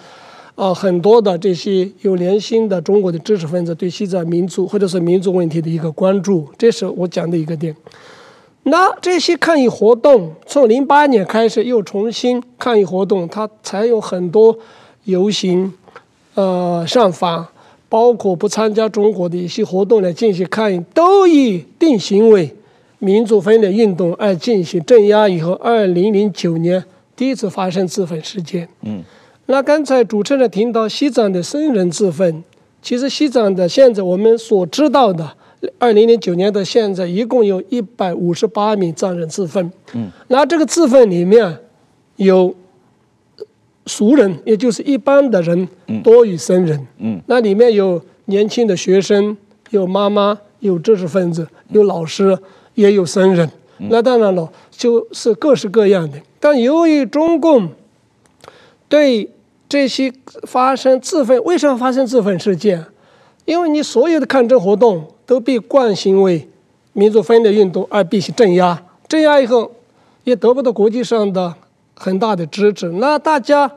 [0.56, 7.76] 呃、很多的这些有良心的中国的知识分子对西藏民族或者是民族问题的一个关注，这是我讲的一个点。
[8.64, 14.58] 那这些抗议活动从零八年开始又重新抗议活动，它才有很多
[15.06, 15.74] 游行，
[16.36, 17.48] 呃上访。
[17.90, 22.50] 包括不参加中国的一些活动来进行抗议，都以定型为
[23.00, 25.28] 民族分裂运动而进行镇压。
[25.28, 26.82] 以后，二零零九年
[27.18, 28.66] 第一次发生自焚事件。
[28.84, 29.04] 嗯，
[29.52, 32.44] 那刚才主持人提到西藏的僧人自焚，
[32.82, 35.36] 其实西藏的现在我们所知道的，
[35.78, 39.72] 二零零九年的现在一共有一百五十八名藏人自焚。
[39.94, 41.60] 嗯，那这个自焚里面
[42.16, 42.56] 有。
[43.88, 45.68] 俗人，也就是一般的人，
[46.04, 46.78] 多于僧人。
[47.00, 49.36] 嗯，嗯，那里面有年轻的学生，
[49.72, 52.38] 有妈妈，有知识分子，有老师，
[52.76, 53.50] 也有僧人。
[53.80, 56.20] 嗯、那当然了，就是各式各样的。
[56.40, 57.70] 但由于中共
[58.88, 59.28] 对
[59.72, 60.12] 这些
[60.44, 62.86] 发生自焚，为什么发生自焚事件？
[63.46, 66.50] 因为你所有的抗争活动都被惯行为
[66.92, 69.72] 民族分裂运动而必须镇压，镇压以后
[70.26, 71.56] 也得不到国际上的。
[71.94, 72.90] 很大的支持。
[72.94, 73.72] 那大家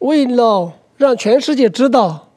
[0.00, 2.28] 为了让全世界知道，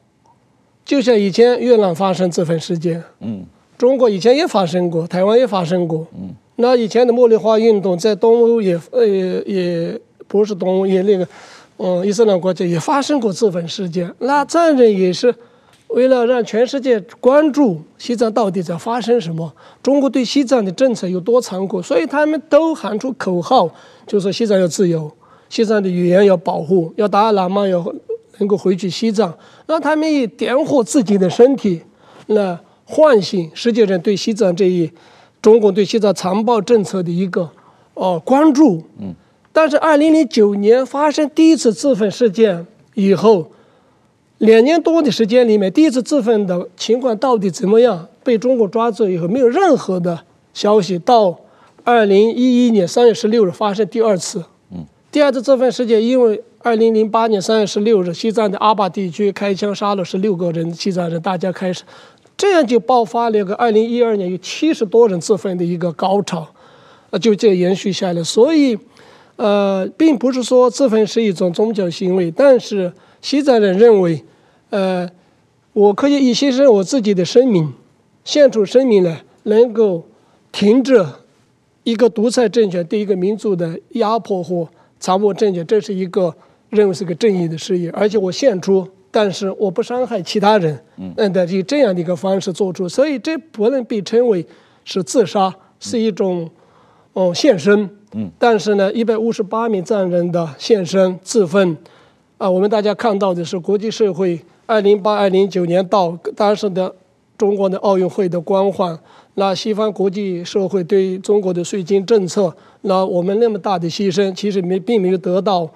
[0.86, 3.44] 就像以前越南发生自焚事件，嗯，
[3.76, 11.28] 中国以前也发生过，台湾也发生过，嗯，那以前的茉莉花运动在东欧也呃也不是东欧，也那个
[11.82, 14.14] 嗯伊斯兰国家也发生过自焚事件。
[14.20, 15.34] 那藏人也是。
[15.88, 23.68] 为了让全世界关注西藏到底在发生什么，中国对西藏的政策有多残酷，所以他们都喊出口号，
[24.06, 25.12] 就说西藏要自由，
[25.50, 27.94] 西藏的语言要保护，要达赖喇嘛要
[28.38, 31.82] 能够回去西藏，让他们以点火自己的身体，
[32.28, 34.90] 来唤醒世界人对西藏这一
[35.42, 37.50] 中国对西藏残暴政策的一个
[37.92, 38.82] 哦关注。
[38.98, 39.14] 嗯，
[39.52, 43.50] 但是二零零九年发生第一次自焚事件以后。
[44.38, 48.08] 两年多的时间里面，第一次自焚的情况到底怎么样？
[48.24, 50.18] 被中国抓住以后，没有任何的
[50.52, 50.98] 消息。
[50.98, 51.38] 到
[51.84, 61.84] 二零一一年三月十六日发生第二次，嗯，第二次自焚事件，因为二零零八年三月十六日西藏的阿坝地区开枪杀了十六个人，西藏人大家开始，
[62.36, 66.48] 这样就爆发了一个二零一二年有七十多人自焚的一个高潮，
[67.10, 68.24] 呃，就这延续下来。
[68.24, 68.76] 所以，
[69.42, 74.22] 呃，并不是说自焚是一种宗教行为，但是西藏人认为。
[74.70, 75.06] 呃，
[75.74, 77.70] 我可以以牺牲我自己的生命，
[78.24, 80.02] 献出生命来，能够
[80.50, 81.04] 停止
[81.82, 84.66] 一个独裁政权对一个民族的压迫和
[84.98, 86.34] 残暴政权，这是一个
[86.70, 87.90] 认为是个正义的事业。
[87.90, 94.46] 而且我献出，但是我不伤害其他人，嗯，的以这样的一个方式做出，所以这不能被称为
[94.86, 96.48] 是自杀，是一种
[97.12, 97.90] 哦献身。
[98.14, 101.76] 嗯，但是呢，一百五十八名藏人的献身自焚，
[102.38, 104.40] 啊，我们大家看到的是国际社会。
[104.64, 106.94] 二零八二零九年到当时的
[107.36, 108.98] 中国的奥运会的光环，
[109.34, 115.68] 那西方国际社会对中国的税金政策，那我们那么大的牺牲，其实没并没有得到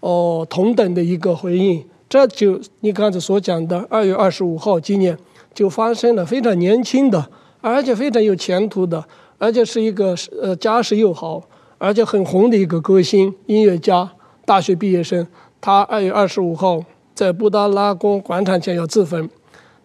[0.00, 1.82] 哦、同等的一个回应。
[2.08, 5.18] 这就你刚才所讲的，二月二十五号今年
[5.54, 7.26] 就发生了非常年轻的，
[7.60, 9.02] 而且非常有前途的，
[9.38, 11.42] 而且是一个呃家世又好，
[11.84, 14.10] 而且很红的一个歌星、音乐家、
[14.46, 15.26] 大学毕业生。
[15.60, 16.82] 他二月二十五号
[17.14, 19.28] 在布达拉宫广场前要自焚，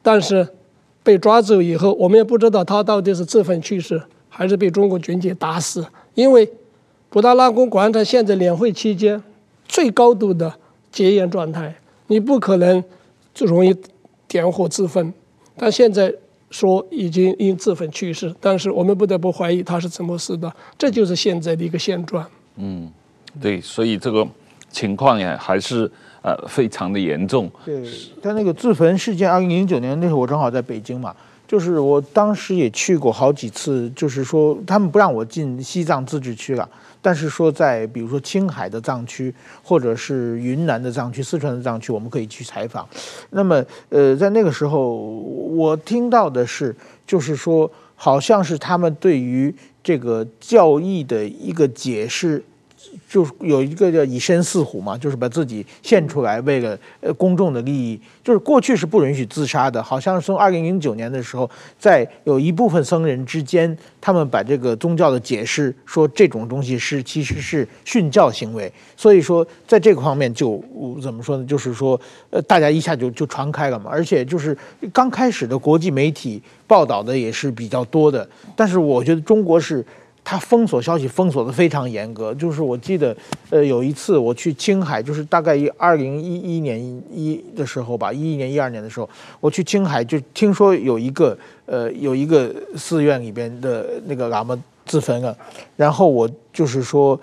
[0.02, 0.48] 但是
[1.04, 5.86] 被抓走以后，我们也不知道他到底是自焚去世，还是被中国军警打死。
[6.14, 6.50] 因为
[7.10, 9.22] 布达拉宫广场现在两会期间
[9.68, 10.54] 最高度的
[10.94, 11.76] 戒严状态。
[12.08, 12.82] 你不可能
[13.34, 13.76] 就容易
[14.26, 15.14] 点火自焚，
[15.58, 16.14] 但现在
[16.50, 22.26] 说已经因自焚去世，但是我们不得不怀疑他是怎么死的，这就是现在的一个现状。
[22.58, 22.92] 嗯，
[23.40, 24.28] 对，所以这个
[24.70, 25.90] 情况呀还是
[26.22, 27.50] 呃非常的严重。
[27.66, 27.84] 对，
[28.22, 31.16] 他那个自焚事件，二零零九年那时候我正好在北京嘛，
[31.48, 36.68] 就是我当时也去过好几次，就是说他们不让我进西藏自治区了。
[37.02, 39.34] 但是说在比如说青海的藏区，
[39.64, 42.88] 或者是云南的藏区、四川的藏区，我们可以去采访。
[43.30, 52.44] 那么，呃，在那个时候，我听到的是，就是说，好像是他们对于这个教义的一个解释。
[53.10, 58.00] 就是有一个叫以身饲虎嘛，就是把自己献出来，为了呃公众的利益。
[58.24, 68.72] 就是过去是不允许自杀的，好像是从二零零九年的时候，在有一部分僧人之间，他们把这个宗教的解释说这种东西是其实是殉教行为。
[68.96, 70.63] 所以说在这个方面就
[71.02, 71.46] 怎么说呢？
[71.46, 74.56] 就是说呃大家一下就就传开了嘛，而且就是
[74.94, 79.84] 刚开始的国际媒体报道的也是比较多的，但是我觉得中国是。
[80.23, 83.15] 他封锁消息封锁的非常严格，就是我记得，
[83.49, 86.79] 呃，有一次我去青海，就是大概一二零一一年
[87.12, 95.36] 一的时候吧，一一年一二年的时候，我去青海就听说有一个，呃，有一个寺院里边的那个喇嘛自焚了，
[95.75, 97.19] 然后我就是说，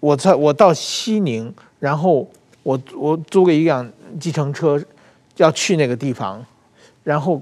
[0.00, 2.28] 我在我到西宁，然后
[2.62, 4.82] 我我租了一辆计程车，
[5.36, 6.44] 要去那个地方。
[7.06, 7.40] 然后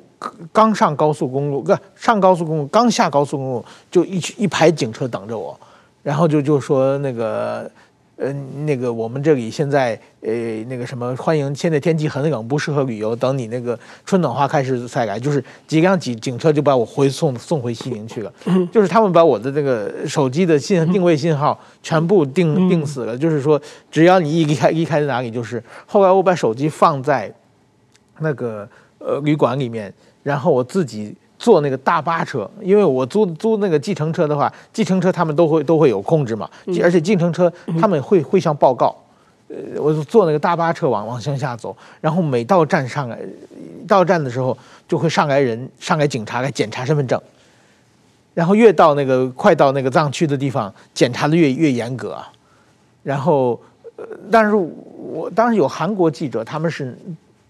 [0.52, 5.58] 刚上高速公路，不上高速公路，刚下高速公路就一一排警车等着我，
[6.02, 7.70] 然后就就说那个，
[8.16, 8.30] 呃，
[8.66, 10.30] 那个我们这里现在呃
[10.64, 18.30] 那个什么欢迎，现在天气很冷，不适合旅游，等你那个春暖花开时再来，就是几辆警警车就把我回送送回西宁去了，
[18.70, 23.58] 就是他们把我的这个手机的信定位信号全部定定死了，就是说
[23.90, 27.34] 只要你一离开离开哪里就是，后来我把手机放在
[28.18, 28.68] 那个。
[29.06, 36.48] 呃，旅馆里面，然后我自己坐那个大巴车，因为我租租那个计程车的话，计程车他们都会都会有控制嘛，
[36.82, 38.96] 而且计程车他们会会向报告，
[39.48, 43.18] 呃，我就坐那个大巴车往往乡下走，然后每到站上来，
[43.86, 44.56] 到站的时候
[44.88, 47.20] 就会上来人，上来警察来检查身份证，
[48.32, 52.16] 然后越到那个快到那个藏区的地方，检查的越越严格，
[53.02, 53.60] 然后，
[53.96, 56.96] 呃，但是我当时有韩国记者，他们是。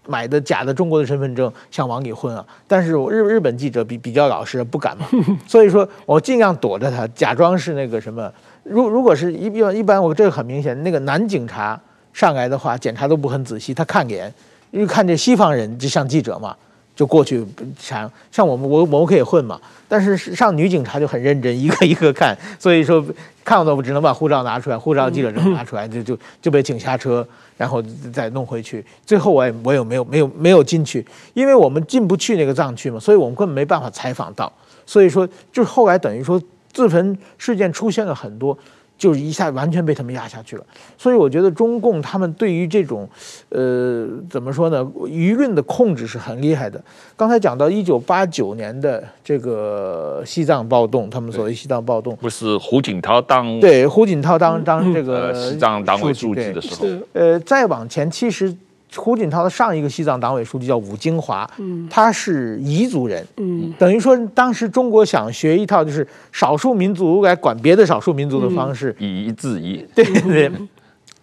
[0.07, 5.07] 买的假的中国的身份证想往里混啊，但是我日日本记者比比较老实，不敢嘛，
[5.47, 8.31] 所以说我尽量躲着他，假装是那个什么。
[8.63, 11.79] 如如果是一一般一般，我这个很明显，那个男警察
[12.13, 14.33] 上来的话，检查都不很仔细，他看脸，
[14.71, 16.55] 因为看这西方人就像记者嘛。
[16.95, 17.45] 就过去
[17.77, 23.03] 像像我们我我们可以混嘛，但是上女警察就很认真，一个一个看，所以说
[23.43, 27.27] 看到我只能把护照拿出来，护照记者证拿出来，就就就被请下车，
[27.57, 27.81] 然后
[28.13, 28.83] 再弄回去。
[29.05, 34.51] 最后我也我也没有没有没有进去，因为我们进不去那个藏区嘛，所以我们根本没办法采访到。
[34.85, 38.57] 所以说，就是后来等于说自焚事件出现了很多。
[38.97, 40.65] 就是一下完全被他们压下去了，
[40.97, 43.07] 所以我觉得中共他们对于这种，
[43.49, 46.81] 呃，怎么说呢，舆论的控制是很厉害的。
[47.17, 58.55] 刚才讲到一九八九年的这个西藏暴动，他们所谓西藏暴动，不是胡锦涛当对胡锦涛当当这个西藏党委书记的时候，呃，再往前其实。
[58.97, 70.51] 胡锦涛的上一个西藏党委书记叫伍京华，嗯，他是彝族人，嗯，等于说当时中国想学一套就是少数民族来管别的少数民族的方式，以夷制夷， 对对。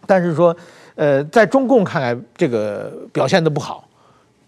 [0.07, 0.55] 但是说，
[0.95, 3.89] 呃，在中共看来这个表现的不好，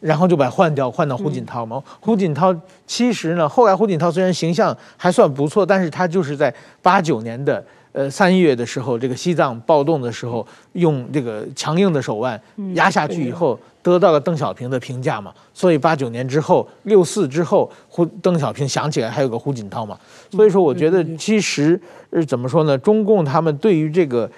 [0.01, 1.82] 然后就把换掉，换到胡锦涛嘛。
[2.01, 2.55] 胡锦涛
[2.86, 7.64] 其实呢，后来胡锦涛虽然形象还算不错，但是他就是在八九年的。
[7.95, 12.38] 呃，三月的时候，这个西藏暴动的时候，用这个强硬的手腕
[12.74, 15.32] 压下去以后，得到了邓小平的评价嘛。
[15.53, 19.97] 所以八九年之后，六四之后，胡邓小平想起来还有个胡锦涛嘛。
[20.32, 21.80] 所以说，我觉得其实
[22.26, 22.76] 怎么说呢？
[22.76, 24.28] 中共他们对于这个，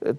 [0.00, 0.12] 呃，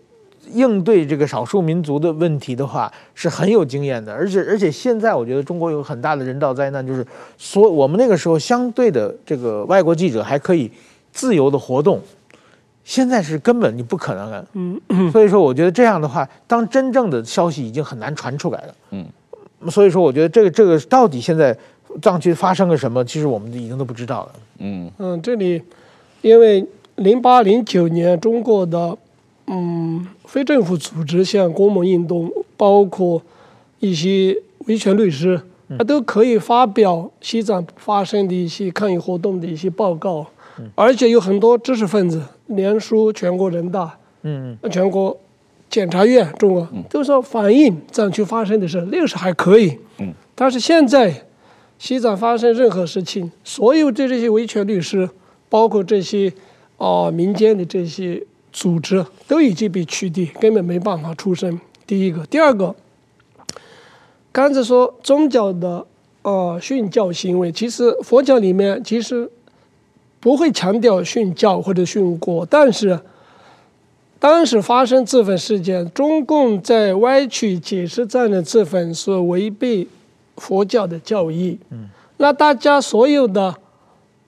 [0.51, 4.11] 应对这个少数民族的问题的话，是很有经验的。
[4.11, 7.05] 而且而且现在我觉得中国有很大的人道灾难，就是
[7.37, 10.71] 所我们那个时候相对的这个外国记者还可以
[11.11, 12.01] 自由的活动，
[12.87, 14.47] 现在是根本你不可能了。
[14.53, 18.75] 嗯，所以说我觉得这样的话，当真正的消息已经很难传出来了。
[18.91, 19.05] 嗯，
[19.69, 21.53] 所以说我觉得这个这个到底现在
[22.01, 24.31] 藏区发生了什么，其实我们已经都不知道了。
[24.59, 25.61] 嗯嗯，这里
[26.21, 26.65] 因为
[26.95, 28.97] 零八零九年中国的。
[29.49, 33.21] 嗯，非政府组织像公民运动，包括
[33.79, 34.35] 一些
[34.65, 35.41] 维权律师，
[35.77, 40.27] 他都可以发表西藏发生的一些抗议活动的一些报告，
[40.75, 45.17] 而且有很多知识分子联署全国人大，嗯，全国
[45.69, 51.25] 检察院，中国都说反映藏区发生的事，那个时候还可以，嗯，但是现在
[51.77, 55.09] 西藏发生任何事情，所有的这些维权律师，
[55.49, 56.29] 包括这些
[56.77, 58.23] 啊、呃、民间的这些。
[58.53, 61.59] 组织都已经被取缔，根本没办法出声。
[61.85, 62.75] 第一个，第二个，
[64.31, 65.85] 刚才说宗教的
[66.23, 69.29] 呃训教行为，其实佛教里面其实
[70.19, 72.99] 不会强调训教或者训国，但是
[74.19, 79.87] 当时发生自焚事件，中共在歪曲解释战人自焚是违背
[80.37, 81.59] 佛教的教义。
[81.69, 81.87] 嗯，
[82.17, 83.55] 那大家所有的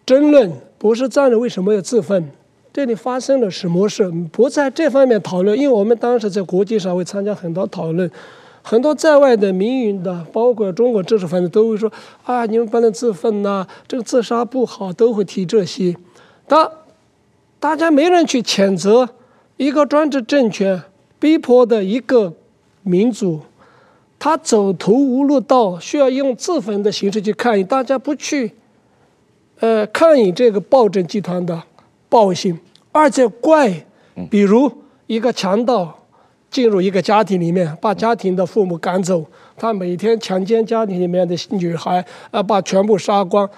[0.05, 2.29] 争论不是战人为什么要自焚？
[2.71, 4.07] 这里发生了什么事？
[4.31, 8.09] 不在这方面讨论，因为我们当时在国际上会参加很多讨论，
[8.69, 11.91] 很多在外的民营的，包括中国知识分子都会说
[12.23, 15.95] 啊，你们不能自焚呐，这个自杀不好，都会提这些。
[16.47, 16.69] 但
[17.59, 19.09] 大家没人去谴责
[19.57, 20.83] 一个专制政权
[21.17, 22.31] 逼迫的一个
[22.83, 23.39] 民族，
[24.19, 28.53] 他走投无路到需要用自焚的形式去抗议，大家不去
[29.61, 31.63] 呃抗议这个暴政集团的。
[32.07, 32.59] 暴行，
[32.91, 33.87] 而且怪，
[34.29, 34.71] 比如
[35.07, 35.98] 一个强盗
[36.49, 39.25] 进入一个家庭里面，把家庭的父母赶走，
[39.55, 43.49] 他每天强奸家庭里面的女孩，呃，把全部杀光。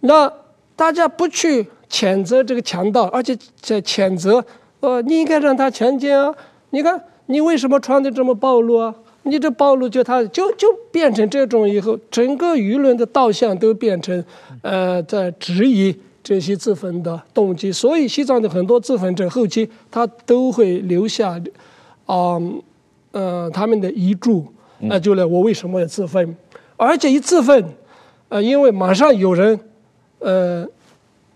[0.00, 0.32] 那
[0.74, 4.44] 大家不去谴责这个强盗，而且在谴责，
[4.80, 6.34] 呃，你应该让他强奸啊！
[6.70, 8.94] 你看你为什么穿的这么暴露啊？
[9.22, 14.24] 你这暴露就他就就变成这种以后，整个舆论的导向都变成，
[14.62, 15.94] 呃，在质疑。
[16.20, 21.40] 这些自焚的动机，所以西藏的很多自焚者后期他都会留下，
[22.08, 22.62] 啊、呃，
[23.12, 24.46] 呃，他们的遗嘱，
[24.78, 26.34] 那就来我为什么要自焚？
[26.76, 27.62] 而且一自焚，
[28.30, 29.60] 呃，因为马上有人，
[30.20, 30.66] 呃，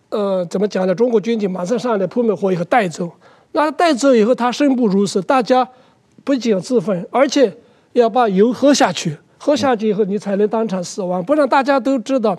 [0.08, 0.94] 呃，怎么讲呢？
[0.94, 3.10] 中国军警马上上来扑灭火以后带走，
[3.52, 5.68] 那带走以后他生不如死，大家
[6.24, 7.52] 不仅要自焚，而且
[7.92, 12.38] 要把油喝下去，喝下去以后你才能当场死亡，不然大家都知道。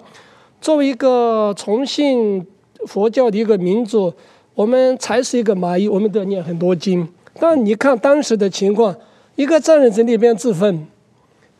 [0.59, 2.43] 作为一个崇信
[2.87, 4.11] 佛教的一个民族，
[4.55, 7.07] 我们才是一个蚂蚁，我们都要念很多经。
[7.39, 8.95] 但你看当时的情况，
[9.35, 10.87] 一个战人在那边自焚，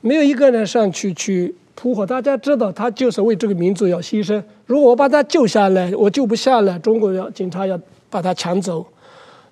[0.02, 2.06] 没有一个人上去去扑火。
[2.06, 4.42] 大家知道，他就是为这个民族要牺牲。
[4.66, 8.86] 如果我把他救下来，我救不下来，中国要警察要把他抢走。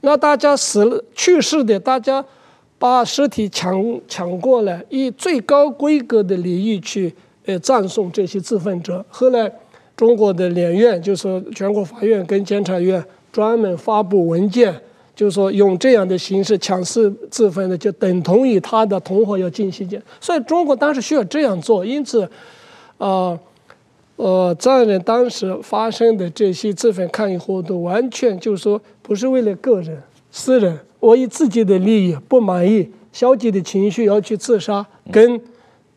[0.02, 2.24] 那大家死了去世的，大家
[2.78, 7.14] 把尸体抢抢过来，以最高规格的礼仪去。
[7.48, 9.04] 呃，葬送这些自焚者。
[9.10, 9.52] 后来，
[9.98, 14.80] 中国的两院，就是全国法院跟检察院，专门发布文件，
[15.22, 20.02] 就是说用这样的形式强势自焚的，就等同于他的同伙要进行检。
[20.20, 21.86] 所以中国当时需要这样做。
[21.86, 22.28] 因此，
[22.98, 23.40] 啊，
[24.16, 30.02] 呃，藏人当时发生的这些自焚抗议活动，完全就是说不是为了个人、
[30.32, 35.40] 私人，我以自己的利益不满意、消极的情绪要去自杀，跟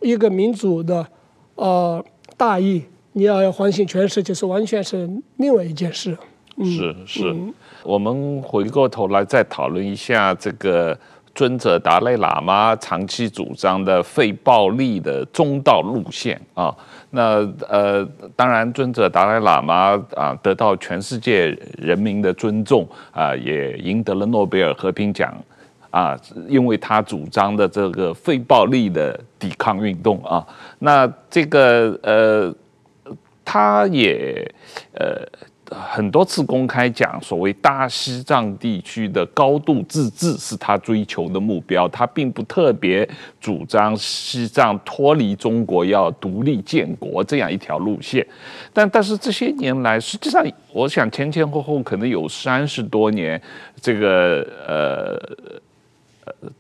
[0.01, 1.07] 一个民族的。
[1.55, 2.05] 呃，
[2.37, 5.09] 大义，你要要唤醒全世界，是完全是
[5.39, 6.15] 另外一件事。
[6.57, 7.53] 嗯、是是、嗯，
[7.83, 10.97] 我们回过头来再讨论一下这个
[11.35, 16.75] 尊者达赖喇嘛长期主张的非暴力的中道路线啊。
[17.11, 21.47] 那呃，当然尊者达赖喇嘛啊得到全世界
[21.79, 25.35] 人民的尊重啊，也赢得了诺贝尔和平奖。
[25.91, 30.45] 啊，因为他主张的这个非暴力的抵抗运动啊，
[30.81, 32.53] 那这个呃，
[33.45, 34.45] 他也
[34.95, 35.25] 呃
[35.71, 43.09] 很多次公开讲，所谓大西藏地区的高度自治是他追求的目标，他并不特别
[43.41, 48.27] 主张西藏脱离中国要独立建国这样一条路线，
[48.73, 53.41] 但但是这些年来，实际上我想前前后后可能有三十多年，
[53.81, 55.63] 这个呃。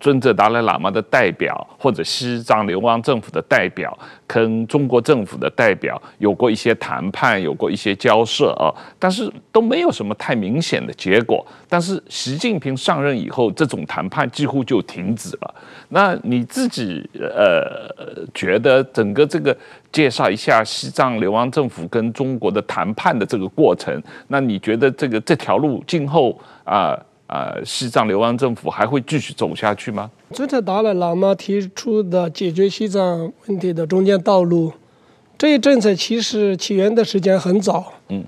[0.01, 11.45] 尊者达赖喇嘛的代表，或者西藏流亡政府的代表，跟中国政府的代表有过一些谈判，有过一些交涉啊，但是都没有什么太明显的结果。
[11.69, 15.55] 但是习近平上任以后，这种谈判几乎就停止了。
[15.89, 17.91] 那你自己呃
[18.33, 19.57] 觉得整个这个
[19.93, 26.99] 介绍一下西藏流亡政府跟中国的谈判的这个过程，那你觉得这个这条路今后啊？
[27.35, 30.09] 呃，西藏流亡政府还会继续走下去吗？
[30.31, 34.73] 尊者达赖喇嘛提出的解决西藏问题的中间道路，
[35.37, 37.95] 这一政策其实起源的时间很早。
[38.09, 38.23] 嗯，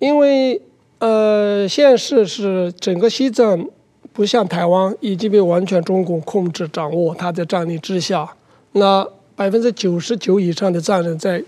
[0.00, 0.60] 因为
[0.98, 3.64] 呃，现实是整个西藏
[4.12, 8.28] 不像台湾已经被完全中共控制掌握，它在占领之下，
[8.72, 9.06] 那
[9.36, 11.40] 百分之九十九以上的藏人在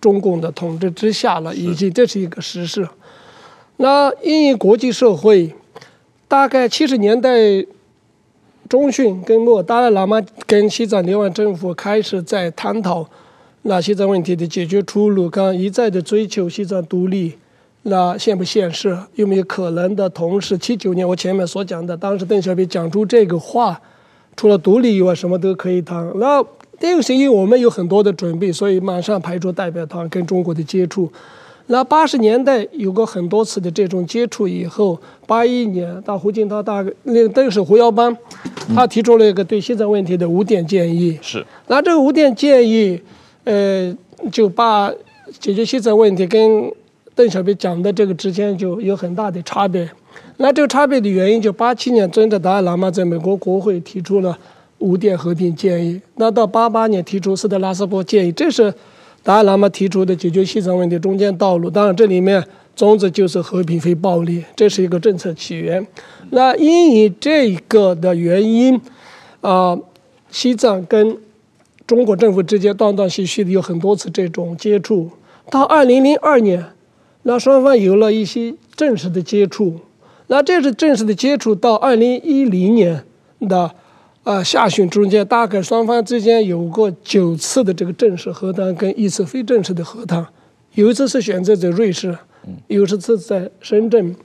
[0.00, 2.88] 中共的统治之下了，已经这是一个实事。
[3.76, 5.52] 那因为国际社会。
[6.34, 7.64] 大概七十年代
[8.68, 13.08] 中旬跟末，达赖喇嘛跟西藏流亡政府开始在探讨
[13.62, 17.34] 那西藏问题的解决出路，刚一再的追求西藏独立，
[17.82, 18.98] 那现不现实？
[19.14, 20.08] 有没有可能的？
[20.08, 23.80] 同时，七九年我前面所讲的，当时邓小平讲出这个话，
[24.36, 26.10] 除了独立以外，什么都可以谈。
[26.18, 26.44] 那
[26.80, 31.08] 这个是因为我们有很多的准备，所以马上派出代表团跟中国的接触。
[31.66, 38.14] 那八十年代有过很多次的这种接触以后，八一年到胡锦涛大哥，那个是胡耀邦，
[38.74, 41.18] 他提出了一个对西藏问题的五点建议。
[41.22, 41.42] 是。
[41.68, 43.00] 那这个五点建议，
[43.44, 43.96] 呃，
[44.30, 44.92] 就把
[45.40, 46.70] 解决西藏问题跟
[47.14, 49.88] 邓小平讲的这个之间就有很大的差别。
[50.36, 54.38] 那这个差别的原因，就八七年尊者达赖喇嘛在美国国会提出了
[54.80, 58.74] 五点和平建议，那到八八年提出斯特拉斯堡建议，这是。
[59.24, 62.44] 达赖喇嘛提出的解决西藏问题中间道路，当然这里面
[62.76, 65.84] 宗旨就是和平非暴力，这是一个政策起源。
[66.30, 68.78] 那因为这个的原因，
[69.40, 69.76] 啊、
[70.30, 71.16] 西藏跟
[71.86, 75.10] 中国政府之间断断续续的有很多次这种接触。
[75.50, 76.62] 到二零零二年，
[77.22, 79.80] 那双方有了一些正式的接触。
[80.26, 83.02] 那这是正式的接触到二零一零年
[83.40, 83.74] 的。
[84.24, 90.26] 啊，下旬中间大概双方之间有过九次的这个正式和谈，跟一次非正式的和谈，
[90.72, 92.16] 有一次是选择在瑞士，
[92.68, 94.16] 有一次在深圳。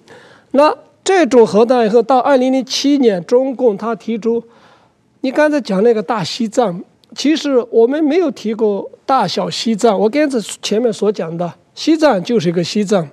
[0.52, 0.74] 那
[1.04, 4.42] 这种和谈以后，到二零零七年，中共他提出，
[5.20, 6.82] 你刚才讲那个大西藏，
[7.14, 10.00] 其实我们没有提过大小西藏。
[10.00, 13.06] 我刚才前面所讲的，西藏就是一个西藏。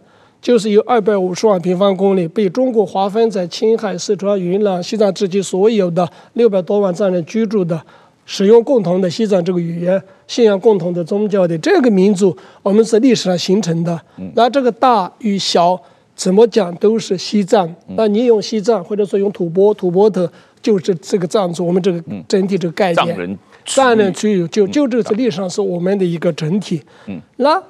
[0.47, 7.83] 就是有二百五十万平方公里被中国划分在青海、四川、云南、西藏自己所有的六百多万藏人居住的、
[8.25, 14.01] 使用共同的西藏这个语言、信仰共同的宗教的这个民族，我们是历史上形成的。
[14.37, 15.77] 那这个大与小
[16.15, 17.69] 怎么讲都是西藏。
[17.97, 20.31] 那你用西藏或者说用吐蕃、吐蕃特，
[20.63, 23.05] 就是这个藏族，我们这个整体这个概念。
[23.05, 26.81] 藏人，藏人区域就就这个历史上是我们的一个整体。
[27.09, 27.61] 嗯那。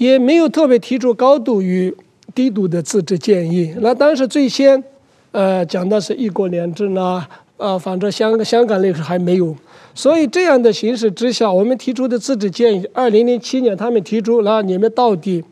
[0.00, 1.94] 也没有特别提出高度与
[2.34, 3.74] 低度的自治建议。
[3.80, 4.82] 那当时最先，
[5.30, 7.22] 呃，讲的是一国两制呢，
[7.58, 9.54] 呃，反正香香港那时还没有。
[9.94, 15.44] 所以这样的形势之下，我们提出的自治建议，二零零七年他们提出，那你们到底，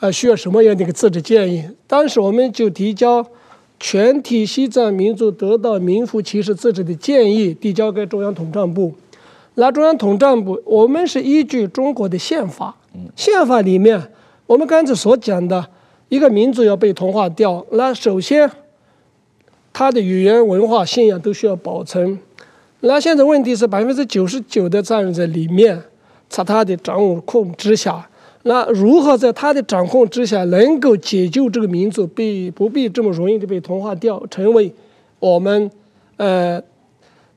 [0.00, 1.64] 呃，需要什么样的一个自治建议？
[1.86, 3.24] 当时我们就提交
[3.80, 8.92] 全体西藏民族得到名副其实自治的建议，递交给中央统战部。
[9.54, 12.74] 那中央统战部，我们是依据中国的宪法。
[13.14, 14.00] 宪法里面，
[14.46, 15.66] 我们刚才所讲的
[16.08, 18.50] 一个民族要被同化掉，那首先，
[19.72, 22.18] 他的语言、文化、信仰都需要保存。
[22.80, 25.82] 那现在问题是百分之九十九的藏人在里面，
[26.28, 28.08] 在他的掌握控之下。
[28.42, 34.72] 那如何在他的掌控之下，能够解救这个民族，被不必这么容易的被同化掉，成为
[35.18, 35.70] 我们
[36.16, 36.62] 呃。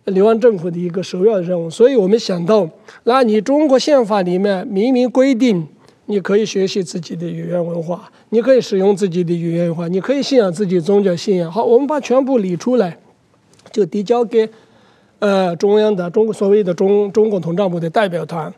[0.06, 2.68] 流亡政府的一个首要的任务，所以我们想到，
[3.04, 5.68] 那你中国宪法里面明明规定，
[6.08, 11.52] 你可以学习自己的语言文化，你可以使用自己的语言文化，你可以信仰自己宗教信仰。
[11.52, 12.98] 好，我们把全部理出来，
[13.72, 14.50] 就递交给
[15.20, 18.52] 呃中央的中国所谓的中中共统战部的代表团，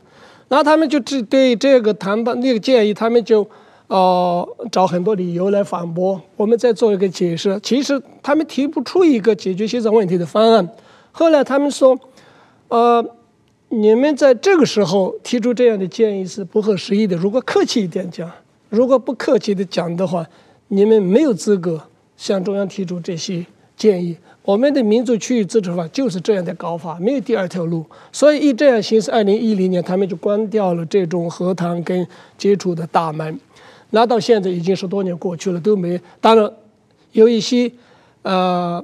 [0.48, 3.46] 那他们就只对这个谈判那个建议，他们就
[3.88, 6.22] 呃找很多理由来反驳。
[6.38, 10.70] 我们再做一个解释，其实他们提不出一个解决西藏问题的方案。
[11.16, 11.98] 后来他们说，
[12.70, 13.06] 呃，
[13.70, 17.16] 你们在这个时候提出这样的建议是不合时宜的。
[17.16, 18.30] 如果客气一点讲，
[18.70, 20.26] 如果不客气的讲的话，
[20.70, 21.80] 你们没有资格
[22.18, 23.46] 向中央提出这些
[23.78, 24.18] 建议。
[24.42, 27.86] 我们的民族区域自治法就是这样的搞法，没有第二条路。
[28.12, 32.06] 所以以这样形式，二零一零年他们就关掉了这种和谈跟
[32.40, 33.40] 接触的大门。
[33.92, 36.02] 那到现在已经十多年过去了，都没。
[36.20, 36.52] 当然
[37.12, 37.72] 有一些，
[38.24, 38.84] 呃。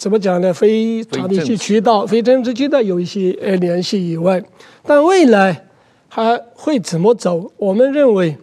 [0.00, 0.50] 怎么讲呢？
[0.50, 4.42] 非常的一些渠道、非政治渠道有一些呃联系以外，
[4.82, 5.66] 但未来
[6.08, 7.52] 还会怎么走？
[7.58, 8.34] 我们认为，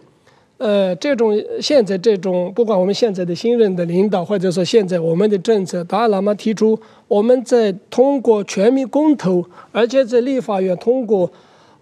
[0.58, 6.78] 呃，这种现在这种，不管我们现在的新任的领导，或者说现在我们的政策，达赖喇嘛提出，
[7.08, 11.28] 我们在通过全民公投，而且在立法院通过，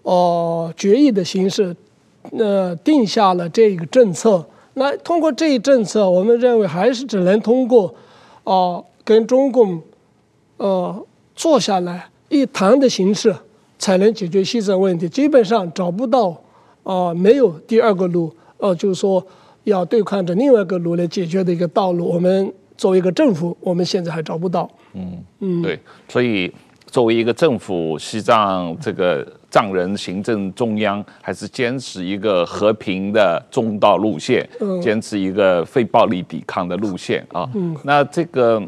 [0.01, 1.75] 哦、呃，决议的形式，
[2.31, 4.43] 呃，定下了这个政策。
[4.73, 7.93] 那通过这一政策，我们认为还是只能通过，
[8.43, 8.85] 哦、呃。
[9.07, 9.81] 跟中共，
[10.57, 13.33] 呃，坐下来一谈的形式，
[13.79, 15.07] 才能解决西藏问题。
[15.07, 16.27] 基本上找不到，
[16.83, 19.25] 啊、呃，没有第二个路，呃，就是说
[19.63, 22.05] 要对抗着另外一个路来解决的一个道路。
[22.05, 24.69] 我们作为一个政府，我们现在还找不到。
[24.93, 25.79] 嗯嗯，对，
[26.09, 26.53] 所以
[26.87, 37.49] 作为一个政府，西藏这个藏人行政中央还是坚持一个和平的中道路线，嗯、坚持一个非暴力抵抗的路线啊。
[37.55, 38.61] 嗯，那这个。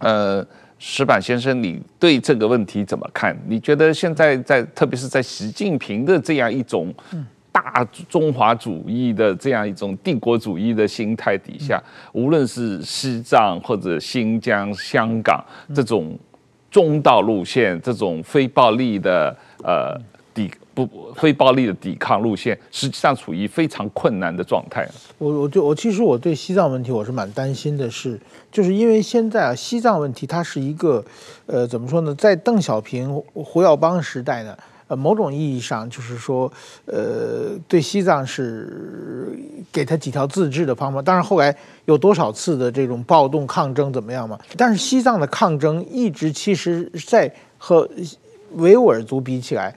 [0.00, 0.44] 呃，
[0.78, 3.34] 石板先生，你对这个问题怎么看？
[3.46, 6.92] 你觉得现在在，特别是在习近平的这样一种
[7.52, 11.82] 大中华主义的这样一种帝国主义的心态底下，
[12.12, 15.44] 无论是西藏或者新疆、香港
[15.74, 16.18] 这种
[16.70, 19.96] 中道路线，这种非暴力的呃。
[21.14, 24.88] 非暴力的抵抗路线，实际上处于非常困难的状态。
[25.18, 28.20] 我我就我其实我对西藏问题我是蛮担心的是，是
[28.50, 31.04] 就是因为现在啊，西藏问题它是一个，
[31.46, 32.14] 呃，怎么说呢？
[32.14, 34.56] 在邓小平、胡耀邦时代呢，
[34.88, 36.50] 呃，某种意义上就是说，
[36.86, 39.38] 呃，对西藏是
[39.72, 41.00] 给他几条自治的方法。
[41.02, 41.54] 当然后来
[41.84, 44.38] 有多少次的这种暴动抗争怎么样嘛？
[44.56, 47.88] 但是西藏的抗争一直其实，在和
[48.54, 49.74] 维吾尔族比起来。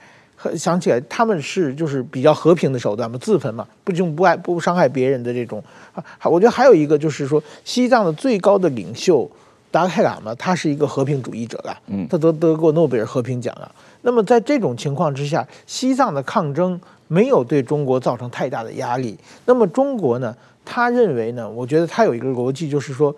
[0.56, 6.04] 想起来，他们是就是比较和平的手段嘛，自焚嘛，不就不爱不伤害别人的这种啊。
[6.24, 9.30] 我觉得还有一个就是说，西藏的最高的领袖
[9.70, 13.70] 达赖喇嘛，他是一个和平主义者啊，嗯，他得得过诺贝尔和平奖啊。
[14.02, 16.78] 那么在这种情况之下，西藏的抗争
[17.08, 19.16] 没有对中国造成太大的压力。
[19.46, 23.14] 那么中国呢，他认为呢，我觉得他有一个逻辑，就是说，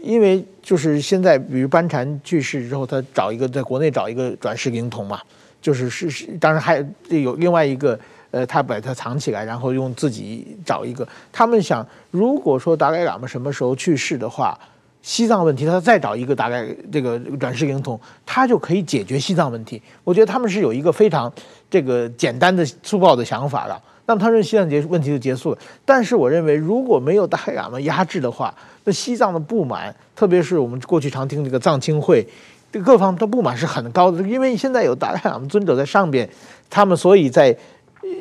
[0.00, 5.20] 因为就是现在比如班禅去世之后，他找一个在国内找一个转世灵童嘛。
[5.60, 7.98] 就是是是，当然还有另外一个，
[8.30, 11.06] 呃，他把它藏起来，然后用自己找一个。
[11.32, 14.58] 他们想，如果说达赖喇嘛什么时候去世的话，
[15.02, 19.80] 西藏问题他再找一个大概这个转世灵童，他就可以解决西藏问题。
[20.04, 21.32] 我觉得他们是有一个非常
[21.70, 23.80] 这个简单的粗暴的想法的。
[24.06, 25.58] 那么他认为西藏结问题就结束了。
[25.84, 28.54] 但是我认为，如果没有达赖喇嘛压制的话，
[28.84, 32.26] 那西藏的不满，特别是我们过去常听这个藏青会。
[32.70, 36.28] 这各方的不满是很高的，因为现在有达赖喇嘛尊者在上边，
[36.68, 37.56] 他们所以在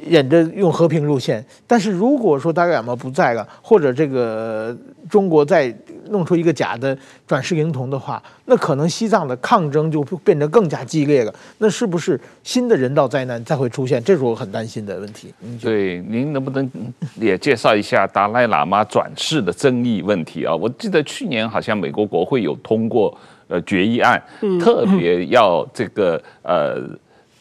[0.10, 1.45] 忍着用和平路线。
[1.66, 4.76] 但是如果说达赖喇嘛不在了，或者这个
[5.10, 5.74] 中国再
[6.10, 11.34] 弄出一个假的转世灵童的话，那可能西藏的抗争就变得更加激烈了。
[11.58, 14.02] 那是不是新的人道灾难再会出现？
[14.02, 15.34] 这是我很担心的问题。
[15.62, 16.70] 对，您能不能
[17.16, 20.56] 也介绍一下达赖喇嘛转世的争议问题啊？
[20.56, 23.18] 我记得去年好像美国国会有通过。
[23.48, 24.22] 呃，决议案
[24.60, 26.76] 特别要这个呃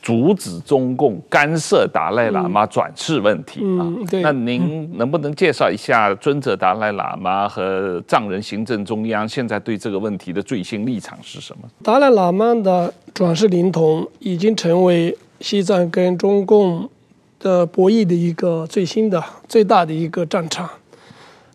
[0.01, 3.83] 阻止中共干涉达赖喇嘛转世问题啊。
[4.23, 11.69] 那您能不能介绍一下尊者达赖喇嘛和藏人行政中央现在对这个问题的最新立场是什么？
[11.83, 16.89] 达赖喇嘛的转世灵童已经成为西藏跟中共
[17.41, 20.71] 的博弈的一个最新的、最大的一个战场。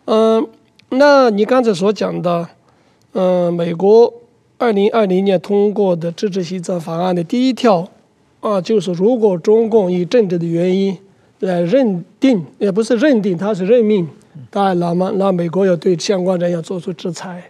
[0.04, 0.46] 嗯，
[0.90, 2.46] 那你刚才所讲的，
[3.14, 4.12] 嗯，美国。
[4.62, 7.88] 二零二零年通过的支持西藏法案的第一条，
[8.38, 10.96] 啊，就是如果中共以政治的原因
[11.40, 14.08] 来认定，也不是认定，他是任命，
[14.50, 17.42] 达赖喇嘛，那美国要对相关人要做出制裁。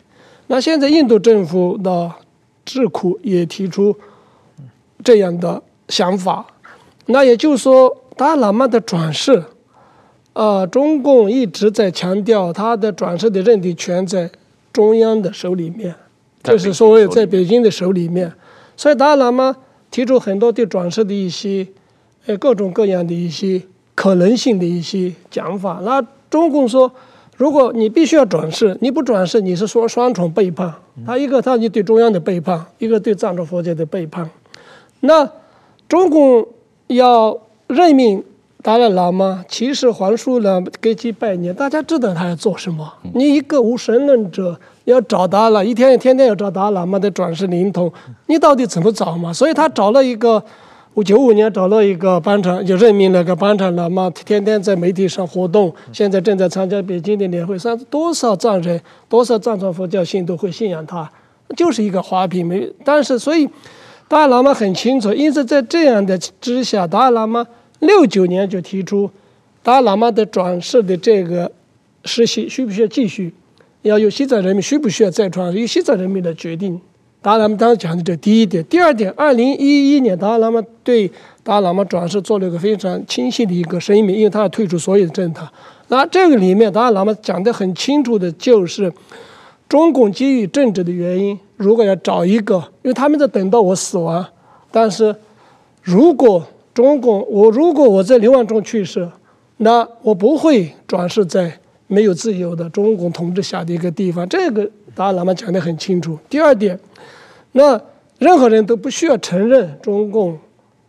[0.46, 2.10] 那现在印度政府的
[2.64, 3.94] 智库也提出
[5.04, 6.46] 这样的想法，
[7.04, 9.44] 那也就是说，达赖喇嘛的转世，
[10.32, 14.30] 啊，中共一直在强调他的转世的认定权在
[14.72, 15.94] 中央的手里面。
[16.42, 18.32] 就是所谓在北京的手里面，
[18.76, 19.56] 所以达赖喇嘛
[19.92, 21.66] 提出很多对转世的一些，
[22.26, 23.62] 呃，各种各样的一些
[23.94, 25.80] 可能性的一些讲法。
[25.84, 26.90] 那中共说，
[27.36, 30.74] 如果你必须要转世，你不转世，你是说双重背叛。
[31.06, 34.28] 他一个他你对中央的背叛，一个对藏传佛教的背叛。
[35.00, 35.30] 那
[35.88, 36.48] 中共
[36.88, 37.38] 要
[37.68, 38.24] 任命
[38.62, 42.94] 达赖喇嘛，其实还书呢，给几百年，大家知道他要做什么。
[43.14, 44.58] 你一个无神论者。
[44.84, 47.92] 要找达赖，一天天天要找达赖喇嘛的转世灵童，
[48.26, 49.32] 你到底怎么找嘛？
[49.32, 50.42] 所以他找了一个，
[50.94, 61.10] 我九五年找了一个班禅，就任命了个班禅喇嘛，天天在媒体上活动，现在正在参加北京的年会上，多少藏人，多少藏传佛教信徒会信仰他？
[61.56, 62.46] 就是一个花瓶。
[62.46, 63.48] 没，但是所以
[64.08, 67.46] 达赖喇嘛很清楚，因此在这样的之下，达赖喇嘛
[67.80, 69.10] 六九年就提出
[69.62, 71.50] 达赖喇嘛的转世的这个
[72.04, 73.32] 实习需不需要继续，
[73.82, 76.80] 要由西藏人民需不需要再传，由西藏人民的决定。
[77.20, 81.08] 达赖喇嘛当时讲的这第一点，第二点，二零一一年达赖喇嘛对
[81.44, 85.48] 达赖喇嘛转世做了一个非常清晰的一个声明，因为他要退出所有的政党。
[85.86, 88.92] 那这个里面达赖喇嘛讲的很清楚的就是，
[89.68, 94.26] 中共基于政治的原因，如果要找一个，因为他们在等到我死亡，
[94.72, 95.14] 但是
[95.80, 99.08] 如果中共我如果我在流亡中去世，
[99.58, 101.60] 那我不会转世在
[101.92, 104.28] 没有自由的中共统治下的一个地方。
[104.28, 106.18] 这个达赖喇嘛讲的很清楚。
[106.30, 106.78] 第二点。
[107.54, 107.78] 那
[108.18, 110.38] 任何人都不需要承认中共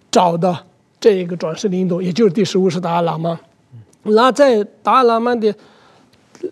[0.10, 0.58] 找的
[0.98, 3.38] 这一个转世灵童，也就是第十五世达赖喇嘛。
[4.04, 5.54] 那在达赖喇嘛的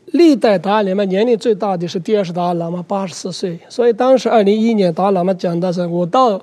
[0.07, 3.57] 历代达赖喇嘛年龄最大的是第二世达赖喇嘛，八十四岁。
[3.69, 6.41] 所以当时二零一一年达赖喇嘛讲的是，我到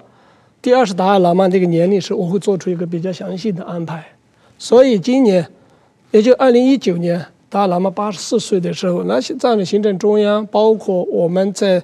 [0.62, 4.02] 第二世达赖喇嘛这个年龄时，我会做出一个比较详细的安排。
[4.56, 5.46] 所以今年，
[6.10, 11.82] 也就二零一九年达赖喇嘛八十四岁的时候，那些藏的行政中央，包括我们在。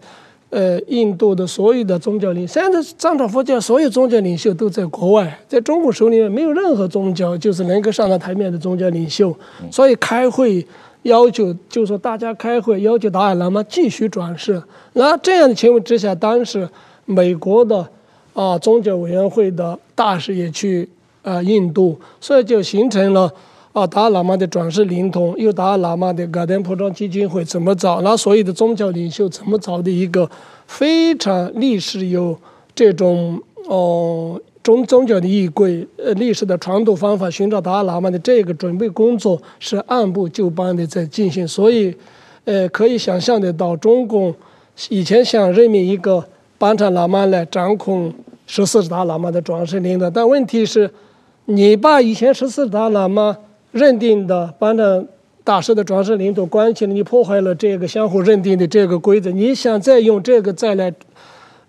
[0.51, 9.37] 呃，印度的所有的宗教领，现在藏传佛教所有宗教领袖都在国外，在中国手里面没有任何宗教就是能够上到台面的宗教领袖，
[9.69, 10.65] 所以开会
[11.03, 14.63] 要求，就是说大家开会要求达赖喇嘛继续转世。
[14.93, 16.69] 那这样的情况之下，当时
[17.05, 17.85] 美国的
[18.33, 20.89] 啊宗教委员会的大使也去
[21.23, 23.29] 啊印度，所以就形成了。
[23.75, 28.01] 啊，达赖喇嘛的转世灵童，又达赖喇嘛的噶当蒲庄基金会怎么找？
[28.03, 30.31] 那所有的宗教领袖怎么找的一个
[30.69, 32.39] 非常历史有
[32.73, 41.47] 这种哦宗宗教的衣柜，呃历史的传统方法，寻找达赖喇嘛的这个准备工作是按部就班的在进行。
[41.47, 41.93] 所以，
[42.45, 44.33] 呃，可以想象得到，中共
[44.89, 46.25] 以前想任命一个
[46.59, 48.15] 班禅喇嘛来掌控
[48.47, 50.89] 十四世达喇嘛的转世灵童，但问题是，
[51.47, 53.37] 你把以前十四世达喇嘛
[53.75, 55.05] 认定的班禅
[55.43, 59.33] 大师的转世灵童关系了，你破坏了这个相互认定的这个规则。
[59.33, 60.95] 你想再用这个再来，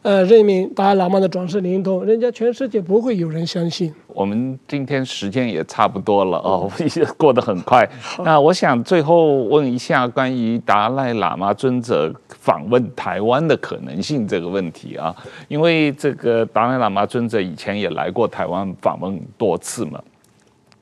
[0.04, 3.92] 呃，任命达赖喇嘛的转世灵童，人家全世界不会有人相信。
[4.10, 7.90] 我们今天时间也差不多了哦，也过得很快。
[8.24, 15.14] 那我想最后问一下关于达赖喇嘛尊者访问台湾的可能性这个问题啊，
[15.48, 20.00] 因为这个达赖喇嘛尊者以前也来过台湾访问多次嘛。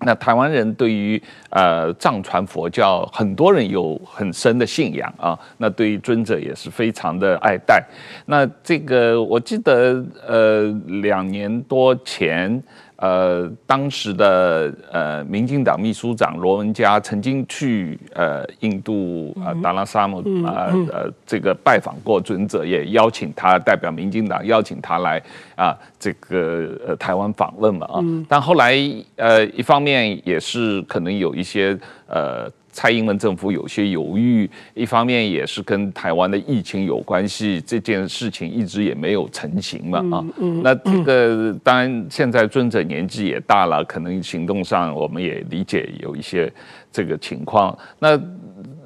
[0.06, 5.38] 那台湾人对于呃藏传佛教，很多人有很深的信仰啊。
[5.58, 7.84] 那对于尊者也是非常的爱戴。
[8.26, 10.64] 那这个我记得呃
[11.02, 12.62] 两年多前。
[13.04, 25.22] 呃，当时的呃，民进党秘书长罗文嘉曾经去呃印度啊达拉萨姆啊呃这个拜访过尊者，也邀请他代表民进党邀请他来
[25.58, 28.00] 啊这个呃台湾访问嘛啊，
[28.30, 28.74] 但后来
[29.18, 31.78] 呃一方面也是可能有一些
[32.08, 32.50] 呃。
[32.74, 40.26] 蔡英文政府有些犹豫，一方面也是跟台湾的疫情有关系，这件事情一直也没有成型嘛啊。
[40.64, 46.52] 那这个当然现在尊者年纪也大了，可能行动上我们也理解有一些
[46.92, 47.78] 这个情况。
[48.00, 48.20] 那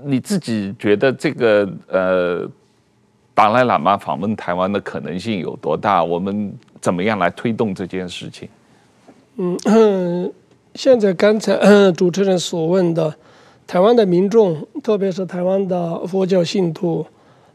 [0.04, 2.50] 你自己觉得这个呃
[3.34, 6.04] 达赖喇嘛访问台湾的可能性有多大？
[6.04, 8.50] 我们怎么样来推动这件事情？
[9.38, 10.30] 嗯，
[10.76, 13.16] 现在刚才主持人所问的。
[13.68, 17.06] 台湾的民众，特别是台湾的佛教信徒，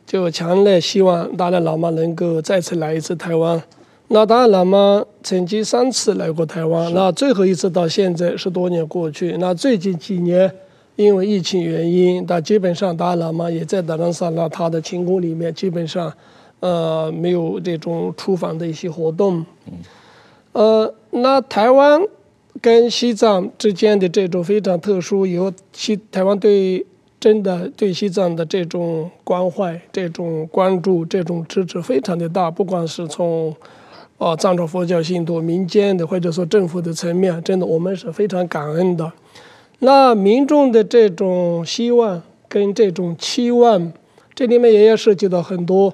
[0.06, 3.60] 就强烈希望达赖喇嘛能够再次来一次台湾。
[4.08, 9.34] 那达赖喇嘛曾经三次来过台湾，那最后一次到现在十多年过去。
[9.38, 10.52] 那最近几年
[10.96, 16.12] 因为疫情原因，那基本上达赖喇嘛也在达兰萨那他的寝宫里面，基本上
[16.60, 19.42] 呃没有这种出访的一些活动。
[20.52, 22.02] 呃，那台湾。
[22.62, 26.86] 跟西藏之间的这种非常特殊，有西台湾对
[27.18, 33.52] 真的对西藏的这种关怀、这种关注、这种支持非常的大，不管是从
[34.18, 39.12] 哦藏传佛教信徒、民间的或者说政府的层面，真的我们是非常感恩的。
[39.80, 43.92] 那民众的这种希望跟这种期望，
[44.36, 45.92] 这里面也要涉及到很多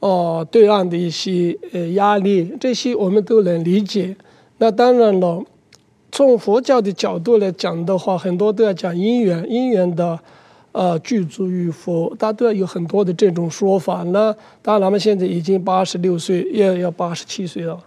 [0.00, 4.14] 哦对岸的一些呃压力，这些我们都能理解。
[4.58, 5.42] 那当然了。
[6.20, 10.20] 从佛教的角度来讲的话，很多都要讲因缘，因缘的，
[10.72, 14.02] 呃，具足与否，大家都要有很多的这种说法。
[14.02, 17.78] 那当然，他们现在已经八十六岁，要要八十七岁了。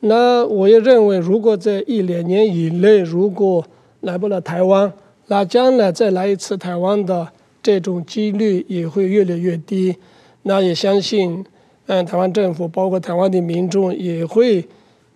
[0.00, 3.62] 那我也认为，如果在一两年以内，如果
[4.00, 4.90] 来不了台湾，
[5.26, 7.28] 那将来再来一次台湾的
[7.62, 9.94] 这种几率也会越来越低。
[10.44, 11.44] 那也相信，
[11.88, 14.66] 嗯，台湾政府包括台湾的民众也会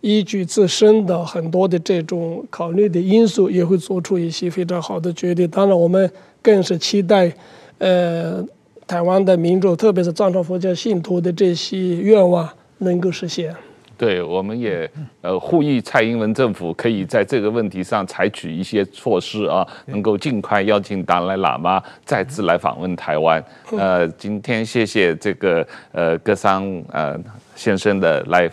[0.01, 5.49] 依据自身的很多的这种考虑的因素，也会做出一些非常好的决定。
[5.49, 7.33] 当然，我们更是期待，
[7.79, 8.45] 呃，
[8.87, 13.55] 台湾的民众，特别是藏传佛教信徒的这些愿望能够实现。
[13.97, 14.89] 对，我们也
[15.23, 23.45] 呃呼吁蔡英文政府可以在这个问题上采取一些措施啊，能够尽快邀请达赖喇嘛再次来访问台湾。
[23.73, 27.19] 呃，今天谢谢这个呃格桑呃
[27.57, 28.49] 先生的来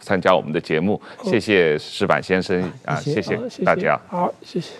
[0.00, 4.74] 参加我们的节目，谢谢石板先生啊，谢谢大家，好，谢谢。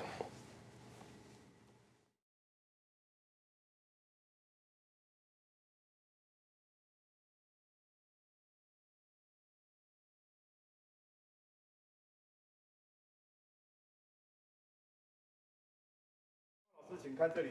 [17.03, 17.51] 请看这里，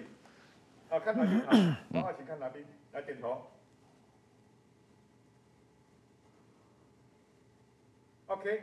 [0.90, 1.40] 啊，看哪边？
[1.42, 1.52] 好，
[1.90, 2.64] 王浩，请看哪边？
[2.94, 3.42] 来点头。
[8.32, 8.60] Okay,